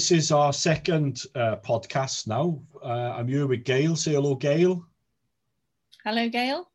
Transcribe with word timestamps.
This 0.00 0.12
is 0.12 0.32
our 0.32 0.50
second 0.50 1.24
uh, 1.34 1.56
podcast 1.56 2.26
now. 2.26 2.58
Uh, 2.82 3.12
I'm 3.14 3.28
here 3.28 3.46
with 3.46 3.64
Gail. 3.64 3.94
Say 3.96 4.12
hello, 4.12 4.34
Gail. 4.34 4.86
Hello, 6.02 6.26
Gail. 6.26 6.70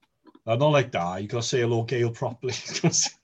Uh, 0.46 0.56
not 0.58 0.68
like 0.68 0.92
that. 0.92 1.24
You 1.24 1.28
got 1.28 1.42
to 1.42 1.48
say 1.48 1.62
hello, 1.62 1.82
Gail, 1.82 2.12
properly. 2.12 2.54
That's 2.84 3.18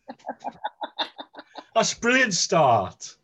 a 1.93 1.99
brilliant 1.99 2.33
start. 2.33 3.15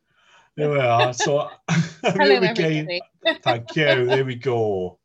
There 0.56 0.70
we 0.70 0.78
are. 0.78 1.14
So, 1.14 1.50
Hello, 2.04 2.36
everybody. 2.36 3.02
Thank 3.42 3.76
you. 3.76 4.06
There 4.06 4.24
we 4.24 4.36
go. 4.36 5.00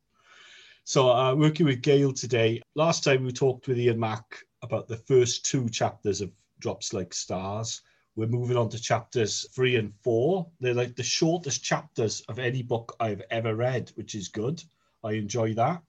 So, 0.84 1.10
uh, 1.10 1.34
working 1.34 1.64
with 1.64 1.80
Gail 1.80 2.12
today. 2.12 2.60
Last 2.74 3.02
time 3.02 3.24
we 3.24 3.32
talked 3.32 3.66
with 3.66 3.78
Ian 3.78 3.98
Mack 3.98 4.44
about 4.60 4.88
the 4.88 4.98
first 4.98 5.46
two 5.46 5.70
chapters 5.70 6.20
of 6.20 6.30
Drops 6.60 6.92
Like 6.92 7.14
Stars. 7.14 7.80
We're 8.14 8.26
moving 8.26 8.58
on 8.58 8.68
to 8.70 8.80
chapters 8.80 9.48
three 9.54 9.76
and 9.76 9.94
four. 10.02 10.46
They're 10.60 10.74
like 10.74 10.96
the 10.96 11.02
shortest 11.02 11.64
chapters 11.64 12.20
of 12.28 12.38
any 12.38 12.62
book 12.62 12.94
I've 13.00 13.22
ever 13.30 13.54
read, 13.54 13.90
which 13.94 14.14
is 14.14 14.28
good. 14.28 14.62
I 15.02 15.12
enjoy 15.12 15.54
that. 15.54 15.82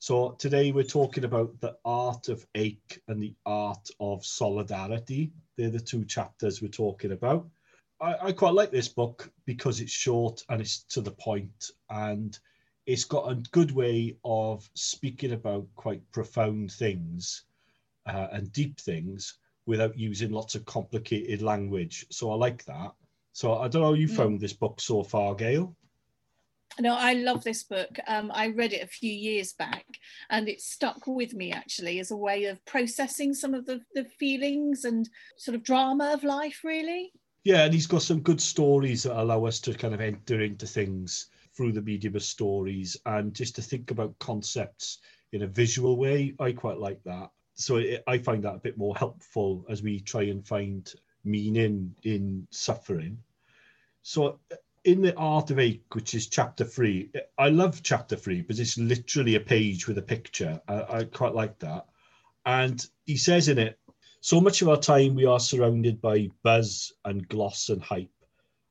So 0.00 0.32
today 0.32 0.72
we're 0.72 0.82
talking 0.82 1.24
about 1.24 1.60
the 1.60 1.76
art 1.84 2.28
of 2.28 2.44
ache 2.56 3.00
and 3.06 3.22
the 3.22 3.34
art 3.46 3.88
of 4.00 4.26
solidarity. 4.26 5.30
They're 5.56 5.70
the 5.70 5.78
two 5.78 6.04
chapters 6.04 6.60
we're 6.60 6.68
talking 6.68 7.12
about. 7.12 7.48
I, 8.00 8.16
I 8.22 8.32
quite 8.32 8.54
like 8.54 8.72
this 8.72 8.88
book 8.88 9.30
because 9.44 9.80
it's 9.80 9.92
short 9.92 10.42
and 10.48 10.60
it's 10.60 10.82
to 10.84 11.00
the 11.00 11.12
point 11.12 11.70
and 11.88 12.36
it's 12.86 13.04
got 13.04 13.30
a 13.30 13.42
good 13.52 13.70
way 13.70 14.16
of 14.24 14.68
speaking 14.74 15.32
about 15.32 15.66
quite 15.76 16.02
profound 16.10 16.72
things 16.72 17.44
uh, 18.04 18.28
and 18.32 18.52
deep 18.52 18.80
things 18.80 19.38
without 19.66 19.98
using 19.98 20.30
lots 20.30 20.54
of 20.54 20.64
complicated 20.64 21.42
language. 21.42 22.06
So 22.10 22.30
I 22.30 22.36
like 22.36 22.64
that. 22.64 22.92
So 23.32 23.58
I 23.58 23.68
don't 23.68 23.82
know 23.82 23.88
how 23.88 23.94
you 23.94 24.08
Mm. 24.08 24.16
found 24.16 24.40
this 24.40 24.52
book 24.52 24.80
so 24.80 25.02
far, 25.02 25.34
Gail. 25.34 25.76
No, 26.78 26.94
I 26.94 27.14
love 27.14 27.42
this 27.42 27.64
book. 27.64 27.98
Um, 28.06 28.30
I 28.34 28.48
read 28.48 28.72
it 28.72 28.82
a 28.82 28.86
few 28.86 29.12
years 29.12 29.54
back 29.54 29.86
and 30.30 30.48
it 30.48 30.60
stuck 30.60 31.06
with 31.06 31.32
me 31.34 31.52
actually 31.52 32.00
as 32.00 32.10
a 32.10 32.16
way 32.16 32.44
of 32.44 32.62
processing 32.64 33.32
some 33.34 33.54
of 33.54 33.64
the, 33.66 33.80
the 33.94 34.04
feelings 34.04 34.84
and 34.84 35.08
sort 35.38 35.54
of 35.54 35.62
drama 35.62 36.12
of 36.12 36.22
life, 36.22 36.60
really. 36.64 37.12
Yeah, 37.44 37.64
and 37.64 37.72
he's 37.72 37.86
got 37.86 38.02
some 38.02 38.20
good 38.20 38.40
stories 38.40 39.04
that 39.04 39.20
allow 39.20 39.44
us 39.46 39.60
to 39.60 39.74
kind 39.74 39.94
of 39.94 40.00
enter 40.00 40.40
into 40.42 40.66
things 40.66 41.28
through 41.56 41.72
the 41.72 41.82
medium 41.82 42.16
of 42.16 42.22
stories 42.22 42.96
and 43.06 43.32
just 43.32 43.54
to 43.56 43.62
think 43.62 43.90
about 43.90 44.18
concepts 44.18 44.98
in 45.32 45.42
a 45.42 45.46
visual 45.46 45.96
way. 45.96 46.34
I 46.38 46.52
quite 46.52 46.78
like 46.78 47.02
that. 47.04 47.30
So 47.56 47.76
it, 47.76 48.04
I 48.06 48.18
find 48.18 48.44
that 48.44 48.54
a 48.54 48.60
bit 48.60 48.78
more 48.78 48.96
helpful 48.96 49.64
as 49.68 49.82
we 49.82 50.00
try 50.00 50.24
and 50.24 50.46
find 50.46 50.92
meaning 51.24 51.94
in 52.02 52.46
suffering. 52.50 53.18
So 54.02 54.38
uh, 54.52 54.56
in 54.84 55.02
the 55.02 55.16
art 55.16 55.50
of 55.50 55.58
ache, 55.58 55.94
which 55.94 56.14
is 56.14 56.28
chapter 56.28 56.64
three, 56.64 57.10
uh, 57.14 57.20
I 57.38 57.48
love 57.48 57.82
chapter 57.82 58.14
three 58.14 58.42
because 58.42 58.60
it's 58.60 58.78
literally 58.78 59.34
a 59.34 59.40
page 59.40 59.88
with 59.88 59.98
a 59.98 60.02
picture. 60.02 60.60
I, 60.68 60.98
I 60.98 61.04
quite 61.04 61.34
like 61.34 61.58
that. 61.60 61.86
And 62.44 62.86
he 63.06 63.16
says 63.16 63.48
in 63.48 63.58
it, 63.58 63.78
so 64.20 64.40
much 64.40 64.60
of 64.60 64.68
our 64.68 64.76
time 64.76 65.14
we 65.14 65.24
are 65.24 65.40
surrounded 65.40 66.00
by 66.00 66.28
buzz 66.42 66.92
and 67.04 67.28
gloss 67.28 67.68
and 67.68 67.82
hype, 67.82 68.10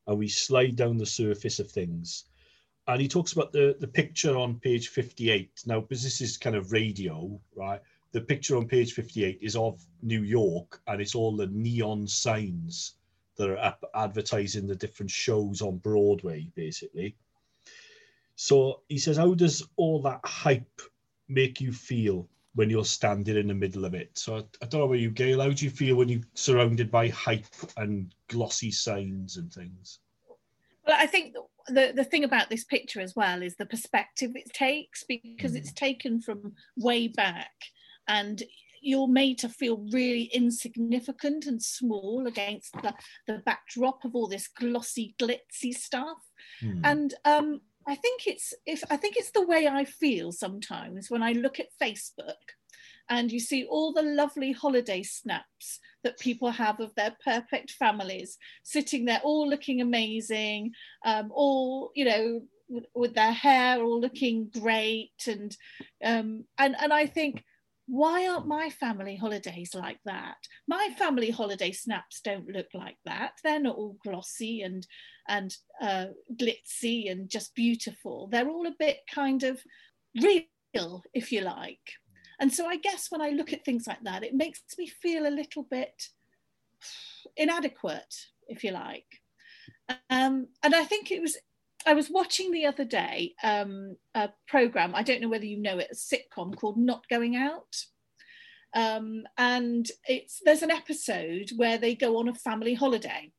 and 0.06 0.18
we 0.18 0.28
slide 0.28 0.76
down 0.76 0.96
the 0.96 1.06
surface 1.06 1.58
of 1.58 1.70
things. 1.70 2.24
And 2.88 3.00
he 3.00 3.08
talks 3.08 3.32
about 3.32 3.52
the, 3.52 3.76
the 3.80 3.88
picture 3.88 4.36
on 4.36 4.60
page 4.60 4.88
58. 4.88 5.64
Now, 5.66 5.80
because 5.80 6.02
this 6.02 6.20
is 6.20 6.36
kind 6.36 6.54
of 6.54 6.72
radio, 6.72 7.40
right? 7.54 7.80
The 8.12 8.20
picture 8.20 8.56
on 8.56 8.66
page 8.66 8.92
58 8.92 9.38
is 9.42 9.56
of 9.56 9.84
New 10.02 10.22
York, 10.22 10.80
and 10.86 11.00
it's 11.00 11.14
all 11.14 11.36
the 11.36 11.48
neon 11.48 12.06
signs 12.06 12.94
that 13.36 13.50
are 13.50 13.58
up 13.58 13.84
advertising 13.94 14.66
the 14.66 14.74
different 14.74 15.10
shows 15.10 15.60
on 15.60 15.78
Broadway, 15.78 16.48
basically. 16.54 17.16
So 18.36 18.82
he 18.88 18.98
says, 18.98 19.16
How 19.16 19.34
does 19.34 19.66
all 19.76 20.00
that 20.02 20.20
hype 20.24 20.80
make 21.28 21.60
you 21.60 21.72
feel 21.72 22.28
when 22.54 22.70
you're 22.70 22.84
standing 22.84 23.36
in 23.36 23.48
the 23.48 23.54
middle 23.54 23.84
of 23.84 23.94
it? 23.94 24.10
So 24.14 24.36
I, 24.36 24.44
I 24.62 24.66
don't 24.66 24.80
know 24.80 24.86
about 24.86 24.98
you, 24.98 25.10
Gail. 25.10 25.40
How 25.40 25.50
do 25.50 25.64
you 25.64 25.70
feel 25.70 25.96
when 25.96 26.08
you're 26.08 26.20
surrounded 26.34 26.90
by 26.90 27.08
hype 27.08 27.46
and 27.76 28.14
glossy 28.28 28.70
signs 28.70 29.36
and 29.36 29.52
things? 29.52 29.98
Well, 30.86 30.96
I 30.98 31.06
think 31.06 31.34
the, 31.68 31.92
the 31.94 32.04
thing 32.04 32.24
about 32.24 32.48
this 32.48 32.64
picture 32.64 33.00
as 33.00 33.16
well 33.16 33.42
is 33.42 33.56
the 33.56 33.66
perspective 33.66 34.32
it 34.34 34.52
takes 34.52 35.02
because 35.04 35.54
it's 35.54 35.72
mm. 35.72 35.76
taken 35.76 36.20
from 36.20 36.54
way 36.76 37.08
back 37.08 37.52
and 38.08 38.42
you're 38.80 39.08
made 39.08 39.38
to 39.38 39.48
feel 39.48 39.84
really 39.90 40.24
insignificant 40.32 41.46
and 41.46 41.60
small 41.60 42.26
against 42.26 42.72
the, 42.82 42.94
the 43.26 43.42
backdrop 43.44 44.04
of 44.04 44.14
all 44.14 44.28
this 44.28 44.48
glossy, 44.48 45.14
glitzy 45.20 45.72
stuff. 45.72 46.18
Hmm. 46.60 46.80
and 46.84 47.14
um, 47.24 47.60
I 47.86 47.94
think 47.94 48.26
it's 48.26 48.52
if 48.66 48.82
I 48.90 48.96
think 48.96 49.16
it's 49.16 49.30
the 49.30 49.46
way 49.46 49.68
I 49.68 49.84
feel 49.84 50.32
sometimes 50.32 51.10
when 51.10 51.22
I 51.22 51.32
look 51.32 51.60
at 51.60 51.68
Facebook 51.80 52.34
and 53.08 53.30
you 53.30 53.38
see 53.38 53.64
all 53.64 53.92
the 53.92 54.02
lovely 54.02 54.52
holiday 54.52 55.02
snaps 55.02 55.78
that 56.02 56.18
people 56.18 56.50
have 56.50 56.80
of 56.80 56.94
their 56.96 57.16
perfect 57.24 57.70
families 57.72 58.38
sitting 58.64 59.04
there 59.04 59.20
all 59.22 59.48
looking 59.48 59.80
amazing 59.80 60.72
um, 61.04 61.30
all 61.32 61.90
you 61.94 62.04
know 62.04 62.42
with, 62.68 62.86
with 62.94 63.14
their 63.14 63.32
hair 63.32 63.80
all 63.82 64.00
looking 64.00 64.50
great 64.52 65.12
and 65.28 65.56
um, 66.04 66.44
and 66.58 66.74
and 66.80 66.92
I 66.92 67.06
think 67.06 67.44
why 67.86 68.26
aren't 68.26 68.48
my 68.48 68.68
family 68.68 69.16
holidays 69.16 69.74
like 69.74 70.00
that 70.04 70.36
my 70.66 70.88
family 70.98 71.30
holiday 71.30 71.70
snaps 71.70 72.20
don't 72.20 72.48
look 72.48 72.66
like 72.74 72.96
that 73.04 73.32
they're 73.44 73.60
not 73.60 73.76
all 73.76 73.96
glossy 74.02 74.62
and 74.62 74.86
and 75.28 75.56
uh, 75.80 76.06
glitzy 76.34 77.10
and 77.10 77.28
just 77.28 77.54
beautiful. 77.54 78.28
They're 78.30 78.48
all 78.48 78.66
a 78.66 78.74
bit 78.78 79.00
kind 79.12 79.42
of 79.42 79.60
real, 80.20 81.02
if 81.14 81.32
you 81.32 81.42
like. 81.42 81.92
And 82.38 82.52
so 82.52 82.66
I 82.66 82.76
guess 82.76 83.10
when 83.10 83.22
I 83.22 83.30
look 83.30 83.52
at 83.52 83.64
things 83.64 83.86
like 83.86 84.02
that, 84.02 84.24
it 84.24 84.34
makes 84.34 84.60
me 84.78 84.86
feel 84.86 85.26
a 85.26 85.30
little 85.30 85.64
bit 85.64 86.08
inadequate, 87.36 88.14
if 88.48 88.62
you 88.62 88.72
like. 88.72 89.06
Um, 90.10 90.48
and 90.62 90.74
I 90.74 90.84
think 90.84 91.10
it 91.10 91.20
was, 91.20 91.36
I 91.86 91.94
was 91.94 92.10
watching 92.10 92.50
the 92.50 92.66
other 92.66 92.84
day 92.84 93.34
um, 93.44 93.96
a 94.14 94.30
program, 94.48 94.94
I 94.94 95.04
don't 95.04 95.20
know 95.20 95.28
whether 95.28 95.46
you 95.46 95.58
know 95.58 95.78
it, 95.78 95.88
a 95.92 95.94
sitcom 95.94 96.56
called 96.56 96.76
Not 96.76 97.08
Going 97.08 97.36
Out. 97.36 97.84
Um, 98.74 99.22
and 99.38 99.88
it's 100.06 100.42
there's 100.44 100.62
an 100.62 100.72
episode 100.72 101.50
where 101.56 101.78
they 101.78 101.94
go 101.94 102.18
on 102.18 102.28
a 102.28 102.34
family 102.34 102.74
holiday. 102.74 103.30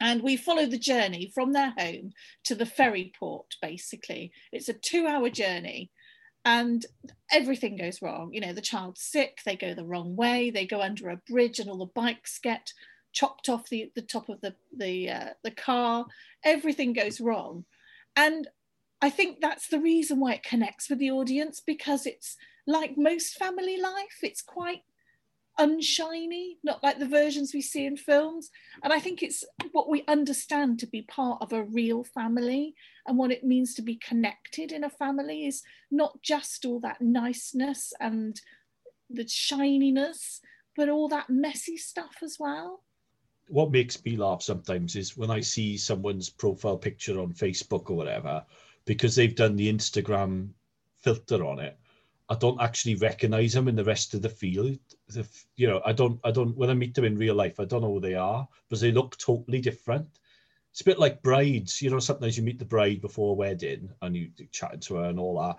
And 0.00 0.22
we 0.22 0.36
follow 0.36 0.66
the 0.66 0.78
journey 0.78 1.30
from 1.34 1.52
their 1.52 1.74
home 1.78 2.12
to 2.44 2.54
the 2.54 2.66
ferry 2.66 3.12
port 3.18 3.54
basically. 3.62 4.32
It's 4.50 4.68
a 4.68 4.74
two 4.74 5.06
hour 5.06 5.30
journey 5.30 5.90
and 6.44 6.84
everything 7.30 7.76
goes 7.76 8.02
wrong. 8.02 8.30
You 8.32 8.40
know 8.40 8.52
the 8.52 8.60
child's 8.60 9.02
sick 9.02 9.38
they 9.44 9.56
go 9.56 9.74
the 9.74 9.84
wrong 9.84 10.16
way 10.16 10.50
they 10.50 10.66
go 10.66 10.80
under 10.80 11.10
a 11.10 11.20
bridge 11.28 11.58
and 11.58 11.70
all 11.70 11.78
the 11.78 11.86
bikes 11.86 12.40
get 12.42 12.72
chopped 13.12 13.48
off 13.48 13.68
the, 13.68 13.90
the 13.94 14.02
top 14.02 14.28
of 14.28 14.40
the 14.40 14.54
the 14.76 15.10
uh, 15.10 15.30
the 15.42 15.50
car 15.50 16.06
everything 16.44 16.92
goes 16.92 17.20
wrong 17.20 17.64
and 18.16 18.48
i 19.02 19.10
think 19.10 19.40
that's 19.40 19.68
the 19.68 19.80
reason 19.80 20.20
why 20.20 20.34
it 20.34 20.42
connects 20.42 20.88
with 20.88 20.98
the 20.98 21.10
audience 21.10 21.60
because 21.64 22.06
it's 22.06 22.36
like 22.66 22.96
most 22.96 23.34
family 23.34 23.80
life 23.80 24.18
it's 24.22 24.42
quite 24.42 24.82
unshiny 25.58 26.58
not 26.64 26.82
like 26.82 26.98
the 26.98 27.08
versions 27.08 27.52
we 27.52 27.60
see 27.60 27.84
in 27.84 27.96
films 27.96 28.50
and 28.82 28.92
I 28.92 29.00
think 29.00 29.22
it's 29.22 29.44
what 29.72 29.90
we 29.90 30.04
understand 30.08 30.78
to 30.78 30.86
be 30.86 31.02
part 31.02 31.42
of 31.42 31.52
a 31.52 31.64
real 31.64 32.02
family 32.02 32.74
and 33.06 33.18
what 33.18 33.30
it 33.30 33.44
means 33.44 33.74
to 33.74 33.82
be 33.82 33.96
connected 33.96 34.72
in 34.72 34.84
a 34.84 34.90
family 34.90 35.46
is 35.46 35.62
not 35.90 36.22
just 36.22 36.64
all 36.64 36.80
that 36.80 37.02
niceness 37.02 37.92
and 38.00 38.40
the 39.10 39.26
shininess, 39.26 40.40
but 40.76 40.88
all 40.88 41.08
that 41.08 41.28
messy 41.28 41.76
stuff 41.76 42.16
as 42.22 42.36
well. 42.38 42.82
What 43.50 43.72
makes 43.72 44.02
me 44.04 44.16
laugh 44.16 44.42
sometimes 44.42 44.94
is 44.94 45.16
when 45.16 45.30
I 45.30 45.40
see 45.40 45.76
someone's 45.76 46.30
profile 46.30 46.78
picture 46.78 47.20
on 47.20 47.32
Facebook 47.32 47.90
or 47.90 47.96
whatever, 47.96 48.44
because 48.84 49.14
they've 49.14 49.34
done 49.34 49.56
the 49.56 49.72
Instagram 49.72 50.50
filter 50.96 51.44
on 51.44 51.58
it. 51.58 51.76
I 52.28 52.36
don't 52.36 52.60
actually 52.60 52.94
recognize 52.94 53.54
them 53.54 53.66
in 53.66 53.74
the 53.74 53.84
rest 53.84 54.14
of 54.14 54.22
the 54.22 54.28
field. 54.28 54.78
The, 55.08 55.26
you 55.56 55.66
know, 55.66 55.82
I 55.84 55.92
don't, 55.92 56.20
I 56.22 56.30
don't, 56.30 56.56
when 56.56 56.70
I 56.70 56.74
meet 56.74 56.94
them 56.94 57.04
in 57.04 57.18
real 57.18 57.34
life, 57.34 57.58
I 57.58 57.64
don't 57.64 57.82
know 57.82 57.92
who 57.92 58.00
they 58.00 58.14
are 58.14 58.46
because 58.68 58.80
they 58.80 58.92
look 58.92 59.18
totally 59.18 59.60
different. 59.60 60.06
It's 60.70 60.82
a 60.82 60.84
bit 60.84 61.00
like 61.00 61.22
brides, 61.22 61.82
you 61.82 61.90
know, 61.90 61.98
sometimes 61.98 62.36
you 62.36 62.44
meet 62.44 62.60
the 62.60 62.64
bride 62.64 63.00
before 63.00 63.32
a 63.32 63.34
wedding 63.34 63.90
and 64.02 64.16
you 64.16 64.30
chatting 64.52 64.78
to 64.80 64.96
her 64.96 65.06
and 65.06 65.18
all 65.18 65.40
that. 65.40 65.56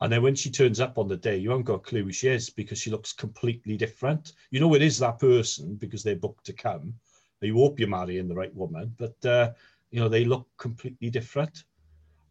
And 0.00 0.10
then 0.10 0.22
when 0.22 0.34
she 0.34 0.50
turns 0.50 0.80
up 0.80 0.96
on 0.96 1.08
the 1.08 1.18
day, 1.18 1.36
you 1.36 1.50
haven't 1.50 1.66
got 1.66 1.74
a 1.74 1.80
clue 1.80 2.04
who 2.04 2.12
she 2.12 2.28
is 2.28 2.48
because 2.48 2.78
she 2.78 2.90
looks 2.90 3.12
completely 3.12 3.76
different. 3.76 4.32
You 4.50 4.60
know, 4.60 4.74
it 4.74 4.80
is 4.80 4.98
that 5.00 5.18
person 5.18 5.74
because 5.74 6.02
they're 6.02 6.16
booked 6.16 6.46
to 6.46 6.54
come 6.54 6.94
you 7.40 7.56
hope 7.56 7.78
you're 7.78 7.88
marrying 7.88 8.28
the 8.28 8.34
right 8.34 8.54
woman, 8.54 8.94
but 8.96 9.26
uh, 9.26 9.52
you 9.90 10.00
know 10.00 10.08
they 10.08 10.24
look 10.24 10.48
completely 10.56 11.10
different. 11.10 11.64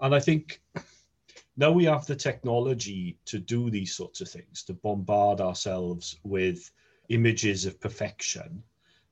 And 0.02 0.14
I 0.16 0.20
think 0.20 0.62
now 1.58 1.72
we 1.72 1.86
have 1.86 2.06
the 2.06 2.16
technology 2.16 3.18
to 3.26 3.40
do 3.40 3.70
these 3.70 3.96
sorts 3.96 4.22
of 4.22 4.30
things, 4.30 4.64
to 4.64 4.74
bombard 4.74 5.40
ourselves 5.40 6.18
with 6.24 6.72
images 7.10 7.66
of 7.66 7.80
perfection 7.80 8.64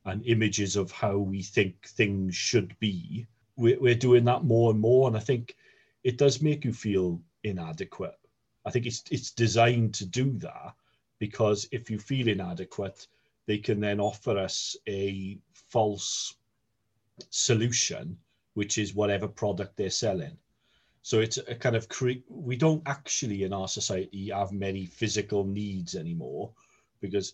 and 0.05 0.25
images 0.25 0.75
of 0.75 0.91
how 0.91 1.17
we 1.17 1.43
think 1.43 1.88
things 1.88 2.35
should 2.35 2.77
be. 2.79 3.27
we're, 3.55 3.79
we're 3.79 3.95
doing 3.95 4.25
that 4.25 4.43
more 4.43 4.71
and 4.71 4.79
more. 4.79 5.07
And 5.07 5.15
I 5.15 5.19
think 5.19 5.55
it 6.03 6.17
does 6.17 6.41
make 6.41 6.65
you 6.65 6.73
feel 6.73 7.21
inadequate. 7.43 8.17
I 8.65 8.71
think 8.71 8.85
it's 8.85 9.03
it's 9.11 9.31
designed 9.31 9.93
to 9.95 10.05
do 10.05 10.38
that 10.39 10.73
because 11.19 11.67
if 11.71 11.89
you 11.89 11.99
feel 11.99 12.27
inadequate, 12.27 13.07
they 13.47 13.57
can 13.57 13.79
then 13.79 13.99
offer 13.99 14.38
us 14.38 14.75
a 14.88 15.38
false 15.71 16.35
solution, 17.29 18.18
which 18.53 18.77
is 18.77 18.94
whatever 18.94 19.27
product 19.27 19.77
they're 19.77 19.89
selling. 19.89 20.38
So 21.03 21.19
it's 21.19 21.38
a 21.38 21.56
kind 21.56 21.75
of 21.75 21.89
cre- 21.89 22.25
we 22.29 22.56
don't 22.56 22.83
actually 22.85 23.44
in 23.44 23.53
our 23.53 23.68
society 23.68 24.29
have 24.29 24.51
many 24.51 24.85
physical 24.85 25.44
needs 25.44 25.95
anymore 25.95 26.51
because 27.00 27.33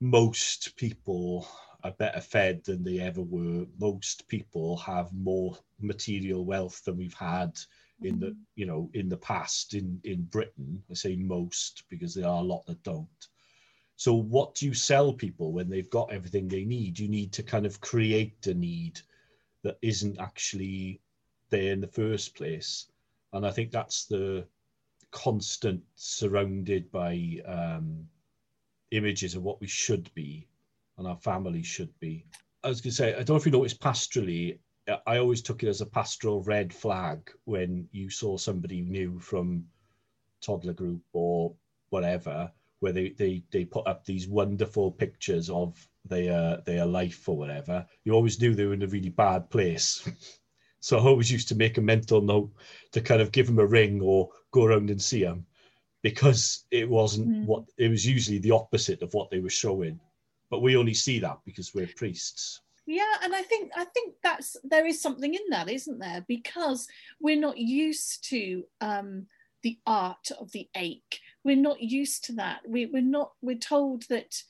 most 0.00 0.74
people 0.76 1.46
are 1.84 1.92
better 1.92 2.20
fed 2.20 2.64
than 2.64 2.82
they 2.82 2.98
ever 2.98 3.22
were. 3.22 3.66
Most 3.78 4.26
people 4.28 4.76
have 4.78 5.12
more 5.12 5.58
material 5.80 6.44
wealth 6.44 6.84
than 6.84 6.96
we've 6.96 7.14
had 7.14 7.58
in 8.02 8.18
the 8.18 8.26
mm-hmm. 8.26 8.40
you 8.56 8.66
know 8.66 8.90
in 8.94 9.08
the 9.08 9.16
past 9.16 9.74
in 9.74 10.00
in 10.04 10.22
Britain. 10.22 10.82
I 10.90 10.94
say 10.94 11.16
most 11.16 11.84
because 11.88 12.14
there 12.14 12.28
are 12.28 12.40
a 12.40 12.46
lot 12.52 12.64
that 12.66 12.82
don't. 12.82 13.28
So 14.02 14.12
what 14.14 14.56
do 14.56 14.66
you 14.66 14.74
sell 14.74 15.12
people 15.12 15.52
when 15.52 15.70
they've 15.70 15.88
got 15.88 16.12
everything 16.12 16.48
they 16.48 16.64
need? 16.64 16.98
You 16.98 17.06
need 17.06 17.32
to 17.34 17.44
kind 17.44 17.64
of 17.64 17.80
create 17.80 18.44
a 18.48 18.52
need 18.52 19.00
that 19.62 19.78
isn't 19.80 20.18
actually 20.18 21.00
there 21.50 21.72
in 21.72 21.80
the 21.80 21.86
first 21.86 22.34
place. 22.34 22.90
And 23.32 23.46
I 23.46 23.52
think 23.52 23.70
that's 23.70 24.06
the 24.06 24.44
constant 25.12 25.84
surrounded 25.94 26.90
by 26.90 27.40
um, 27.46 28.08
images 28.90 29.36
of 29.36 29.44
what 29.44 29.60
we 29.60 29.68
should 29.68 30.12
be 30.14 30.48
and 30.98 31.06
our 31.06 31.18
family 31.18 31.62
should 31.62 31.96
be. 32.00 32.26
I 32.64 32.70
was 32.70 32.80
going 32.80 32.90
to 32.90 32.96
say, 32.96 33.12
I 33.12 33.18
don't 33.18 33.28
know 33.28 33.36
if 33.36 33.46
you 33.46 33.52
noticed 33.52 33.80
pastorally, 33.80 34.58
I 35.06 35.18
always 35.18 35.42
took 35.42 35.62
it 35.62 35.68
as 35.68 35.80
a 35.80 35.86
pastoral 35.86 36.42
red 36.42 36.74
flag 36.74 37.30
when 37.44 37.86
you 37.92 38.10
saw 38.10 38.36
somebody 38.36 38.80
new 38.80 39.20
from 39.20 39.64
toddler 40.40 40.72
group 40.72 41.02
or 41.12 41.54
whatever, 41.90 42.50
where 42.82 42.92
they, 42.92 43.10
they, 43.10 43.42
they 43.52 43.64
put 43.64 43.86
up 43.86 44.04
these 44.04 44.28
wonderful 44.28 44.90
pictures 44.90 45.48
of 45.48 45.86
their 46.04 46.60
their 46.66 46.84
life 46.84 47.28
or 47.28 47.36
whatever. 47.36 47.86
You 48.04 48.12
always 48.12 48.40
knew 48.40 48.54
they 48.54 48.66
were 48.66 48.74
in 48.74 48.82
a 48.82 48.88
really 48.88 49.10
bad 49.10 49.48
place. 49.50 50.08
so 50.80 50.98
I 50.98 51.02
always 51.02 51.30
used 51.30 51.48
to 51.48 51.54
make 51.54 51.78
a 51.78 51.82
mental 51.82 52.20
note 52.20 52.50
to 52.90 53.00
kind 53.00 53.22
of 53.22 53.32
give 53.32 53.46
them 53.46 53.60
a 53.60 53.66
ring 53.66 54.00
or 54.02 54.30
go 54.50 54.64
around 54.64 54.90
and 54.90 55.00
see 55.00 55.22
them 55.22 55.46
because 56.02 56.64
it 56.72 56.88
wasn't 56.88 57.28
mm. 57.28 57.46
what 57.46 57.64
it 57.78 57.88
was 57.88 58.04
usually 58.04 58.38
the 58.38 58.50
opposite 58.50 59.00
of 59.02 59.14
what 59.14 59.30
they 59.30 59.38
were 59.38 59.48
showing. 59.50 60.00
But 60.50 60.62
we 60.62 60.76
only 60.76 60.94
see 60.94 61.20
that 61.20 61.38
because 61.46 61.72
we're 61.74 61.86
priests 61.96 62.60
yeah 62.86 63.14
and 63.22 63.34
i 63.34 63.42
think 63.42 63.70
i 63.76 63.84
think 63.84 64.14
that's 64.22 64.56
there 64.64 64.86
is 64.86 65.00
something 65.00 65.34
in 65.34 65.40
that 65.50 65.70
isn't 65.70 65.98
there 65.98 66.24
because 66.26 66.88
we're 67.20 67.38
not 67.38 67.56
used 67.56 68.28
to 68.28 68.64
um 68.80 69.26
the 69.62 69.78
art 69.86 70.30
of 70.40 70.50
the 70.52 70.68
ache 70.76 71.20
we're 71.44 71.56
not 71.56 71.80
used 71.80 72.24
to 72.24 72.32
that 72.32 72.60
we, 72.66 72.86
we're 72.86 73.02
not 73.02 73.32
we're 73.40 73.56
told 73.56 74.04
that 74.08 74.42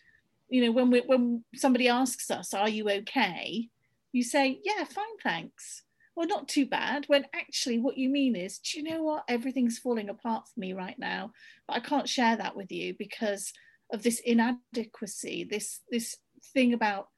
you 0.49 0.65
know 0.65 0.73
when 0.73 0.91
we 0.91 1.01
when 1.07 1.45
somebody 1.55 1.89
asks 1.89 2.31
us 2.31 2.55
are 2.55 2.69
you 2.69 2.89
okay 2.89 3.69
you 4.13 4.23
say 4.23 4.61
yeah 4.65 4.85
fine 4.85 5.05
thanks 5.23 5.83
well 6.15 6.27
not 6.27 6.49
too 6.49 6.67
bad 6.67 7.05
when 7.07 7.25
actually 7.35 7.79
what 7.79 7.97
you 7.97 8.09
mean 8.09 8.37
is 8.37 8.59
do 8.59 8.79
you 8.79 8.85
know 8.85 9.03
what 9.03 9.25
everything's 9.29 9.79
falling 9.79 10.09
apart 10.11 10.45
for 10.47 10.61
me 10.61 10.73
right 10.73 10.99
now 10.99 11.31
but 11.67 11.77
i 11.77 11.81
can't 11.81 12.09
share 12.09 12.37
that 12.37 12.57
with 12.57 12.71
you 12.71 12.95
because 12.99 13.53
of 13.93 14.03
this 14.03 14.21
inadequacy 14.21 15.45
this 15.45 15.81
this 15.91 16.17
thing 16.53 16.75
about 16.75 17.09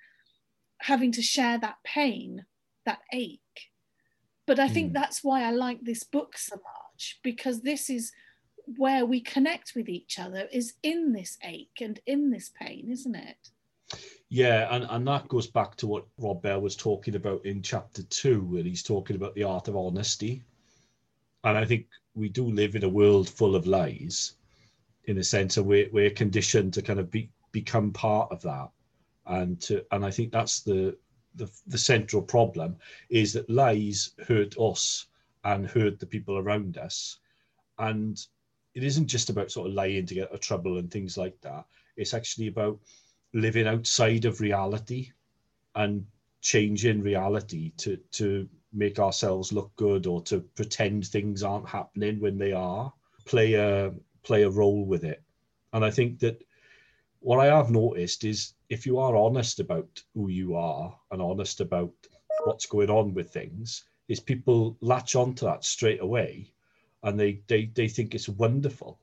having 0.81 1.13
to 1.13 1.23
share 1.23 1.59
that 1.59 1.77
pain, 1.85 2.45
that 2.85 3.01
ache. 3.13 3.41
But 4.47 4.59
I 4.59 4.69
think 4.69 4.91
mm. 4.91 4.95
that's 4.95 5.25
why 5.25 5.43
I 5.43 5.51
like 5.51 5.81
this 5.83 6.05
book 6.05 6.37
so 6.37 6.57
much 6.57 7.19
because 7.23 7.63
this 7.63 7.89
is 7.89 8.13
where 8.77 9.05
we 9.07 9.21
connect 9.21 9.75
with 9.75 9.89
each 9.89 10.19
other 10.19 10.49
is 10.53 10.75
in 10.83 11.13
this 11.13 11.39
ache 11.43 11.79
and 11.81 12.01
in 12.07 12.31
this 12.31 12.51
pain, 12.61 12.89
isn't 12.91 13.15
it? 13.15 13.51
Yeah, 14.29 14.75
and, 14.75 14.87
and 14.91 15.07
that 15.07 15.29
goes 15.29 15.47
back 15.47 15.77
to 15.77 15.87
what 15.87 16.07
Rob 16.19 16.43
Bell 16.43 16.61
was 16.61 16.77
talking 16.77 17.15
about 17.15 17.45
in 17.45 17.63
chapter 17.63 18.03
two, 18.05 18.43
where 18.45 18.63
he's 18.63 18.83
talking 18.83 19.17
about 19.17 19.35
the 19.35 19.45
art 19.45 19.69
of 19.69 19.77
honesty. 19.77 20.43
And 21.45 21.59
I 21.59 21.65
think 21.65 21.87
we 22.15 22.29
do 22.29 22.47
live 22.47 22.75
in 22.75 22.85
a 22.85 22.89
world 22.89 23.29
full 23.29 23.55
of 23.55 23.67
lies, 23.67 24.33
in 25.05 25.19
a 25.19 25.25
sense 25.25 25.57
of 25.57 25.67
we're, 25.67 25.89
we're 25.93 26.11
conditioned 26.11 26.73
to 26.75 26.83
kind 26.83 26.99
of 26.99 27.11
be, 27.11 27.29
become 27.53 27.93
part 27.93 28.33
of 28.33 28.41
that 28.43 28.71
and 29.27 29.61
to, 29.63 29.85
and 29.93 30.05
I 30.05 30.11
think 30.11 30.33
that's 30.33 30.61
the, 30.61 30.97
the 31.35 31.51
the 31.67 31.79
central 31.79 32.23
problem 32.23 32.77
is 33.11 33.33
that 33.33 33.49
lies 33.51 34.11
hurt 34.27 34.55
us 34.59 35.07
and 35.45 35.67
hurt 35.67 35.99
the 35.99 36.07
people 36.07 36.39
around 36.39 36.79
us, 36.79 37.19
and 37.79 38.25
it 38.75 38.83
isn't 38.83 39.07
just 39.07 39.31
about 39.31 39.51
sort 39.51 39.69
of 39.69 39.75
lying 39.75 40.05
to 40.07 40.15
get 40.15 40.29
out 40.29 40.35
of 40.35 40.41
trouble 40.41 40.79
and 40.79 40.91
things 40.91 41.17
like 41.17 41.41
that. 41.43 41.65
It's 41.97 42.15
actually 42.15 42.49
about 42.49 42.79
living 43.33 43.67
outside 43.67 44.25
of 44.25 44.41
reality 44.41 45.11
and 45.77 46.05
changing 46.41 47.01
reality 47.01 47.73
to 47.79 47.97
to 48.13 48.49
make 48.73 48.99
ourselves 48.99 49.53
look 49.53 49.75
good 49.77 50.07
or 50.07 50.21
to 50.23 50.41
pretend 50.41 51.07
things 51.07 51.43
aren't 51.43 51.69
happening 51.69 52.21
when 52.21 52.37
they 52.37 52.53
are. 52.53 52.93
Play 53.25 53.55
a 53.55 53.93
play 54.23 54.43
a 54.43 54.51
role 54.51 54.85
with 54.85 55.05
it. 55.05 55.23
And 55.73 55.85
i 55.85 55.91
think 55.91 56.19
that 56.21 56.43
what 57.21 57.41
I 57.41 57.47
have 57.47 57.71
noticed 57.71 58.25
is 58.25 58.53
if 58.69 58.85
you 58.85 58.99
are 58.99 59.17
honest 59.17 59.59
about 59.59 60.03
who 60.15 60.29
you 60.29 60.57
are 60.57 60.95
and 61.11 61.23
honest 61.23 61.61
about 61.61 61.93
what's 62.45 62.67
going 62.67 62.91
on 62.91 63.15
with 63.15 63.31
things, 63.31 63.85
is 64.09 64.21
people 64.21 64.77
latch 64.83 65.15
onto 65.17 65.47
that 65.47 65.65
straight 65.65 66.03
away 66.03 66.54
and 67.05 67.19
they, 67.19 67.43
they, 67.47 67.67
they 67.67 67.89
think 67.89 68.15
it's 68.15 68.29
wonderful. 68.29 68.99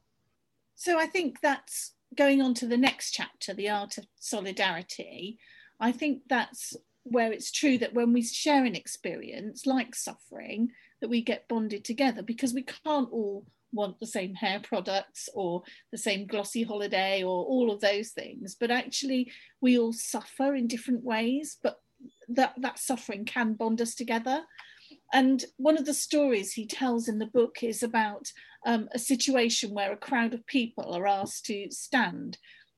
So 0.76 1.00
I 1.00 1.06
think 1.06 1.40
that's 1.42 1.94
going 2.16 2.42
on 2.42 2.54
to 2.56 2.68
the 2.68 2.78
next 2.78 3.12
chapter, 3.12 3.54
the 3.54 3.70
art 3.70 3.98
of 3.98 4.06
solidarity. 4.20 5.38
I 5.80 5.92
think 5.92 6.24
that's 6.28 6.76
where 7.04 7.32
it's 7.32 7.52
true 7.52 7.78
that 7.78 7.94
when 7.94 8.12
we 8.14 8.24
share 8.24 8.66
an 8.66 8.76
experience 8.76 9.66
like 9.66 9.96
suffering, 9.96 10.72
that 11.02 11.10
we 11.10 11.22
get 11.22 11.48
bonded 11.48 11.84
together 11.84 12.22
because 12.22 12.54
we 12.54 12.64
can't 12.64 13.10
all 13.12 13.46
want 13.74 14.00
the 14.00 14.08
same 14.08 14.34
hair 14.36 14.60
products 14.62 15.30
or 15.34 15.64
the 15.92 15.98
same 15.98 16.28
glossy 16.28 16.64
holiday 16.64 17.24
or 17.24 17.46
all 17.46 17.72
of 17.72 17.80
those 17.80 18.10
things 18.10 18.56
but 18.60 18.70
actually 18.70 19.32
we 19.62 19.80
all 19.80 19.94
suffer 19.94 20.56
in 20.56 20.68
different 20.68 21.04
ways 21.04 21.58
but 21.64 21.80
that 22.28 22.54
that 22.58 22.78
suffering 22.78 23.24
can 23.24 23.54
bond 23.54 23.82
us 23.82 23.96
together 23.96 24.44
and 25.14 25.44
one 25.58 25.78
of 25.78 25.86
the 25.86 25.94
stories 25.94 26.54
he 26.54 26.66
tells 26.66 27.08
in 27.08 27.20
the 27.20 27.26
book 27.26 27.64
is 27.64 27.84
about 27.84 28.32
um, 28.66 28.88
a 28.94 29.00
situation 29.00 29.74
where 29.74 29.92
a 29.92 29.98
crowd 29.98 30.34
of 30.34 30.46
people 30.46 30.94
are 30.96 31.08
asked 31.08 31.46
to 31.46 31.68
stand 31.70 32.38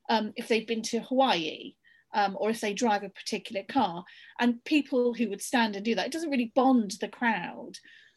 um, 0.09 0.33
if 0.35 0.47
they've 0.47 0.67
been 0.67 0.81
to 0.83 0.99
Hawaii 1.01 1.73
um, 2.13 2.37
or 2.39 2.49
if 2.49 2.61
they 2.61 2.73
drive 2.73 3.03
a 3.03 3.09
particular 3.09 3.63
car. 3.67 4.03
And 4.39 4.63
people 4.63 5.13
who 5.13 5.29
would 5.29 5.41
stand 5.41 5.75
and 5.75 5.85
do 5.85 5.95
that, 5.95 6.07
it 6.07 6.11
doesn't 6.11 6.29
really 6.29 6.51
bond 6.55 6.95
the 7.01 7.07
crowd. 7.07 7.73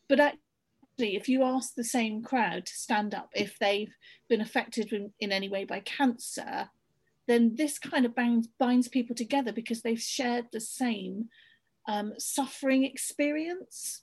But 0.09 0.21
actually, 0.21 1.17
if 1.17 1.29
you 1.29 1.43
ask 1.43 1.75
the 1.75 1.85
same 1.85 2.23
crowd 2.23 2.67
to 2.67 2.73
stand 2.75 3.15
up 3.15 3.31
if 3.35 3.59
they've 3.59 3.95
been 4.29 4.41
affected 4.41 4.93
in, 4.93 5.13
in 5.21 5.33
any 5.33 5.49
way 5.49 5.65
by 5.65 5.81
cancer, 5.81 6.71
then 7.27 7.57
this 7.57 7.79
kind 7.79 8.07
of 8.07 8.15
binds, 8.15 8.49
binds 8.59 8.89
people 8.89 9.17
together 9.17 9.53
because 9.53 9.83
they've 9.83 10.01
shared 10.01 10.47
the 10.53 10.61
same 10.61 11.29
um, 11.89 12.15
suffering 12.19 12.85
experience, 12.85 14.03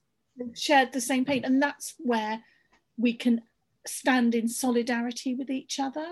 shared 0.54 0.92
the 0.92 1.02
same 1.02 1.26
pain. 1.26 1.44
And 1.46 1.62
that's 1.62 1.96
where 2.00 2.42
we 2.98 3.14
can 3.14 3.42
stand 3.86 4.36
in 4.36 4.48
solidarity 4.48 5.36
with 5.36 5.50
each 5.50 5.80
other. 5.80 6.08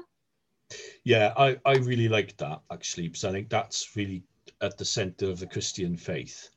Yeah, 1.03 1.33
I, 1.37 1.57
I 1.65 1.75
really 1.75 2.07
like 2.07 2.37
that 2.37 2.61
actually, 2.71 3.07
because 3.07 3.25
I 3.25 3.31
think 3.31 3.49
that's 3.49 3.95
really 3.95 4.23
at 4.61 4.77
the 4.77 4.85
center 4.85 5.29
of 5.29 5.39
the 5.39 5.47
Christian 5.47 5.97
faith 5.97 6.49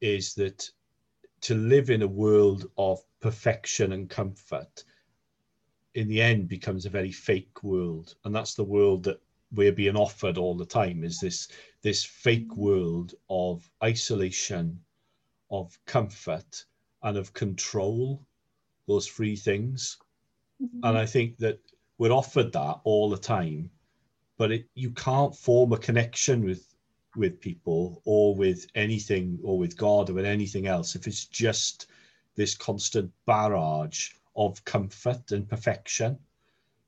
is 0.00 0.34
that 0.34 0.70
to 1.40 1.54
live 1.54 1.90
in 1.90 2.02
a 2.02 2.06
world 2.06 2.70
of 2.78 3.00
perfection 3.20 3.92
and 3.92 4.08
comfort 4.08 4.84
in 5.94 6.08
the 6.08 6.20
end 6.20 6.48
becomes 6.48 6.86
a 6.86 6.90
very 6.90 7.10
fake 7.10 7.62
world 7.62 8.14
and 8.24 8.34
that's 8.34 8.54
the 8.54 8.64
world 8.64 9.02
that 9.04 9.20
we're 9.52 9.72
being 9.72 9.96
offered 9.96 10.36
all 10.36 10.54
the 10.54 10.66
time 10.66 11.02
is 11.02 11.18
this 11.18 11.48
this 11.82 12.04
fake 12.04 12.54
world 12.56 13.14
of 13.30 13.68
isolation 13.82 14.78
of 15.50 15.76
comfort 15.86 16.64
and 17.02 17.16
of 17.16 17.32
control 17.32 18.22
those 18.86 19.06
three 19.06 19.36
things 19.36 19.98
mm-hmm. 20.62 20.80
and 20.84 20.98
i 20.98 21.06
think 21.06 21.36
that 21.38 21.58
we're 21.98 22.12
offered 22.12 22.52
that 22.52 22.80
all 22.84 23.10
the 23.10 23.18
time 23.18 23.70
but 24.36 24.52
it, 24.52 24.66
you 24.74 24.90
can't 24.92 25.34
form 25.34 25.72
a 25.72 25.78
connection 25.78 26.44
with 26.44 26.64
with 27.16 27.40
people 27.40 28.00
or 28.04 28.34
with 28.34 28.66
anything 28.74 29.38
or 29.42 29.58
with 29.58 29.76
God 29.76 30.08
or 30.08 30.14
with 30.14 30.24
anything 30.24 30.66
else 30.66 30.94
if 30.94 31.06
it's 31.06 31.24
just 31.24 31.86
this 32.36 32.54
constant 32.54 33.10
barrage 33.26 34.10
of 34.36 34.64
comfort 34.64 35.32
and 35.32 35.48
perfection. 35.48 36.16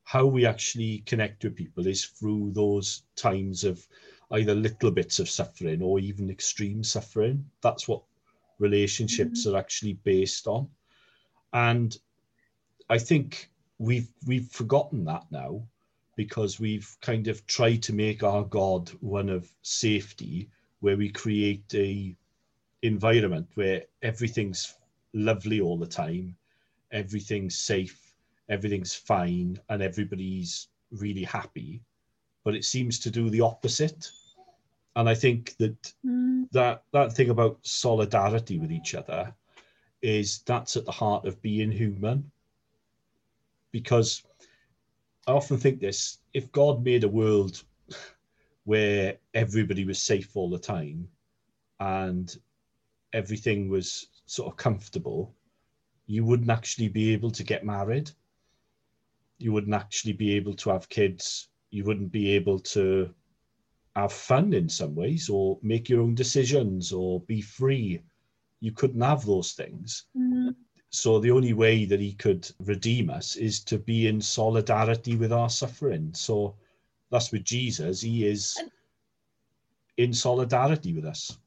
How 0.03 0.25
we 0.25 0.45
actually 0.45 0.99
connect 0.99 1.43
with 1.43 1.55
people 1.55 1.85
is 1.85 2.05
through 2.05 2.51
those 2.51 3.03
times 3.15 3.63
of 3.63 3.85
either 4.31 4.55
little 4.55 4.91
bits 4.91 5.19
of 5.19 5.29
suffering 5.29 5.81
or 5.81 5.99
even 5.99 6.29
extreme 6.29 6.83
suffering. 6.83 7.45
That's 7.61 7.87
what 7.87 8.03
relationships 8.61 9.45
mm-hmm. 9.45 9.55
are 9.55 9.59
actually 9.59 9.93
based 9.93 10.47
on. 10.47 10.69
And 11.53 11.97
I 12.89 12.97
think 12.97 13.49
we've 13.77 14.09
we've 14.25 14.47
forgotten 14.47 15.05
that 15.05 15.25
now 15.31 15.63
because 16.15 16.59
we've 16.59 16.95
kind 17.01 17.27
of 17.27 17.45
tried 17.47 17.81
to 17.83 17.93
make 17.93 18.21
our 18.23 18.43
God 18.43 18.89
one 18.99 19.29
of 19.29 19.49
safety, 19.63 20.49
where 20.81 20.97
we 20.97 21.09
create 21.09 21.73
a 21.73 22.15
environment 22.83 23.47
where 23.55 23.83
everything's 24.01 24.75
lovely 25.13 25.61
all 25.61 25.77
the 25.77 25.87
time, 25.87 26.35
everything's 26.91 27.57
safe, 27.57 28.13
everything's 28.49 28.93
fine, 28.93 29.59
and 29.69 29.81
everybody's 29.81 30.67
really 30.91 31.23
happy. 31.23 31.81
But 32.43 32.55
it 32.55 32.65
seems 32.65 32.99
to 32.99 33.11
do 33.11 33.29
the 33.29 33.41
opposite. 33.41 34.11
And 34.95 35.07
I 35.07 35.15
think 35.15 35.55
that 35.57 35.93
mm. 36.05 36.49
that 36.51 36.83
that 36.91 37.13
thing 37.13 37.29
about 37.29 37.59
solidarity 37.61 38.59
with 38.59 38.71
each 38.71 38.93
other 38.95 39.33
is 40.01 40.39
that's 40.39 40.75
at 40.75 40.85
the 40.85 40.91
heart 40.91 41.25
of 41.25 41.41
being 41.41 41.71
human. 41.71 42.31
Because 43.71 44.23
I 45.27 45.31
often 45.31 45.57
think 45.57 45.79
this 45.79 46.17
if 46.33 46.51
God 46.51 46.83
made 46.83 47.03
a 47.03 47.09
world 47.09 47.63
where 48.65 49.17
everybody 49.33 49.85
was 49.85 50.01
safe 50.01 50.35
all 50.35 50.49
the 50.49 50.59
time 50.59 51.07
and 51.79 52.35
everything 53.13 53.69
was 53.69 54.07
sort 54.25 54.51
of 54.51 54.57
comfortable, 54.57 55.33
you 56.05 56.25
wouldn't 56.25 56.49
actually 56.49 56.89
be 56.89 57.13
able 57.13 57.31
to 57.31 57.43
get 57.43 57.65
married. 57.65 58.11
You 59.37 59.53
wouldn't 59.53 59.73
actually 59.73 60.13
be 60.13 60.35
able 60.35 60.53
to 60.55 60.69
have 60.69 60.89
kids. 60.89 61.47
You 61.69 61.85
wouldn't 61.85 62.11
be 62.11 62.31
able 62.31 62.59
to 62.59 63.13
have 63.95 64.13
fun 64.13 64.53
in 64.53 64.69
some 64.69 64.95
ways 64.95 65.29
or 65.29 65.59
make 65.61 65.89
your 65.89 66.01
own 66.01 66.15
decisions 66.15 66.91
or 66.91 67.19
be 67.21 67.41
free. 67.41 68.01
You 68.59 68.71
couldn't 68.71 69.01
have 69.01 69.25
those 69.25 69.53
things. 69.53 70.05
Mm-hmm. 70.17 70.49
So 70.89 71.19
the 71.19 71.31
only 71.31 71.53
way 71.53 71.85
that 71.85 71.99
he 71.99 72.13
could 72.13 72.49
redeem 72.59 73.09
us 73.09 73.35
is 73.35 73.63
to 73.65 73.77
be 73.77 74.07
in 74.07 74.21
solidarity 74.21 75.15
with 75.15 75.31
our 75.31 75.49
suffering. 75.49 76.13
So 76.13 76.55
that's 77.09 77.31
with 77.31 77.43
Jesus. 77.43 78.01
He 78.01 78.27
is 78.27 78.57
in 79.97 80.13
solidarity 80.13 80.93
with 80.93 81.05
us. 81.05 81.37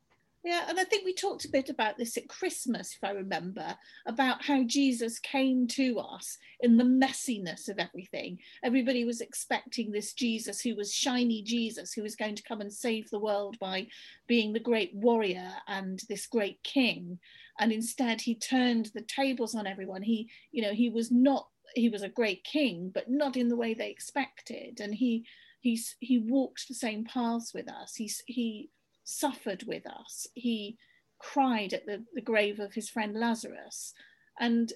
Yeah, 0.45 0.67
and 0.69 0.79
I 0.79 0.85
think 0.85 1.07
we 1.07 1.15
talked 1.15 1.47
a 1.47 1.51
bit 1.51 1.71
about 1.71 1.97
this 1.97 2.19
at 2.19 2.29
Christmas, 2.29 2.95
if 2.95 3.03
I 3.03 3.13
remember, 3.13 3.75
about 4.05 4.45
how 4.45 4.63
Jesus 4.65 5.19
came 5.19 5.67
to 5.69 5.99
us 5.99 6.37
in 6.61 6.77
the 6.77 6.85
messiness 6.85 7.71
of 7.71 7.79
everything. 7.79 8.39
Everybody 8.63 9.07
was 9.07 9.23
expecting 9.23 9.91
this 9.91 10.13
Jesus 10.13 10.61
who 10.61 10.77
was 10.77 10.93
shiny 10.93 11.41
Jesus, 11.41 11.95
who 11.95 12.03
was 12.03 12.15
going 12.15 12.35
to 12.35 12.43
come 12.43 12.61
and 12.61 12.71
save 12.71 13.09
the 13.09 13.19
world 13.19 13.59
by 13.59 13.87
being 14.27 14.53
the 14.53 14.61
great 14.61 14.95
warrior 14.95 15.51
and 15.67 16.03
this 16.11 16.27
great 16.27 16.63
king. 16.63 17.19
And 17.59 17.73
instead, 17.73 18.21
he 18.21 18.35
turned 18.35 18.91
the 18.93 19.01
tables 19.01 19.55
on 19.55 19.67
everyone. 19.67 20.03
He, 20.03 20.29
you 20.53 20.61
know, 20.61 20.75
he 20.75 20.91
was 20.91 21.11
not, 21.11 21.49
he 21.75 21.89
was 21.89 22.03
a 22.03 22.09
great 22.11 22.45
king, 22.45 22.91
but 22.93 23.11
not 23.11 23.39
in 23.39 23.49
the 23.49 23.57
way 23.57 23.73
they 23.73 23.89
expected. 23.89 24.81
And 24.81 24.95
he, 24.95 25.25
he's, 25.61 25.97
he 26.01 26.19
walked 26.19 26.69
the 26.69 26.75
same 26.75 27.05
paths 27.05 27.55
with 27.55 27.71
us. 27.71 27.95
He's, 27.95 28.23
he, 28.27 28.69
suffered 29.05 29.65
with 29.67 29.87
us. 29.87 30.27
He 30.35 30.77
cried 31.19 31.73
at 31.73 31.87
the, 31.87 32.05
the 32.15 32.21
grave 32.21 32.59
of 32.61 32.75
his 32.75 32.89
friend 32.89 33.15
Lazarus. 33.15 33.95
And 34.41 34.73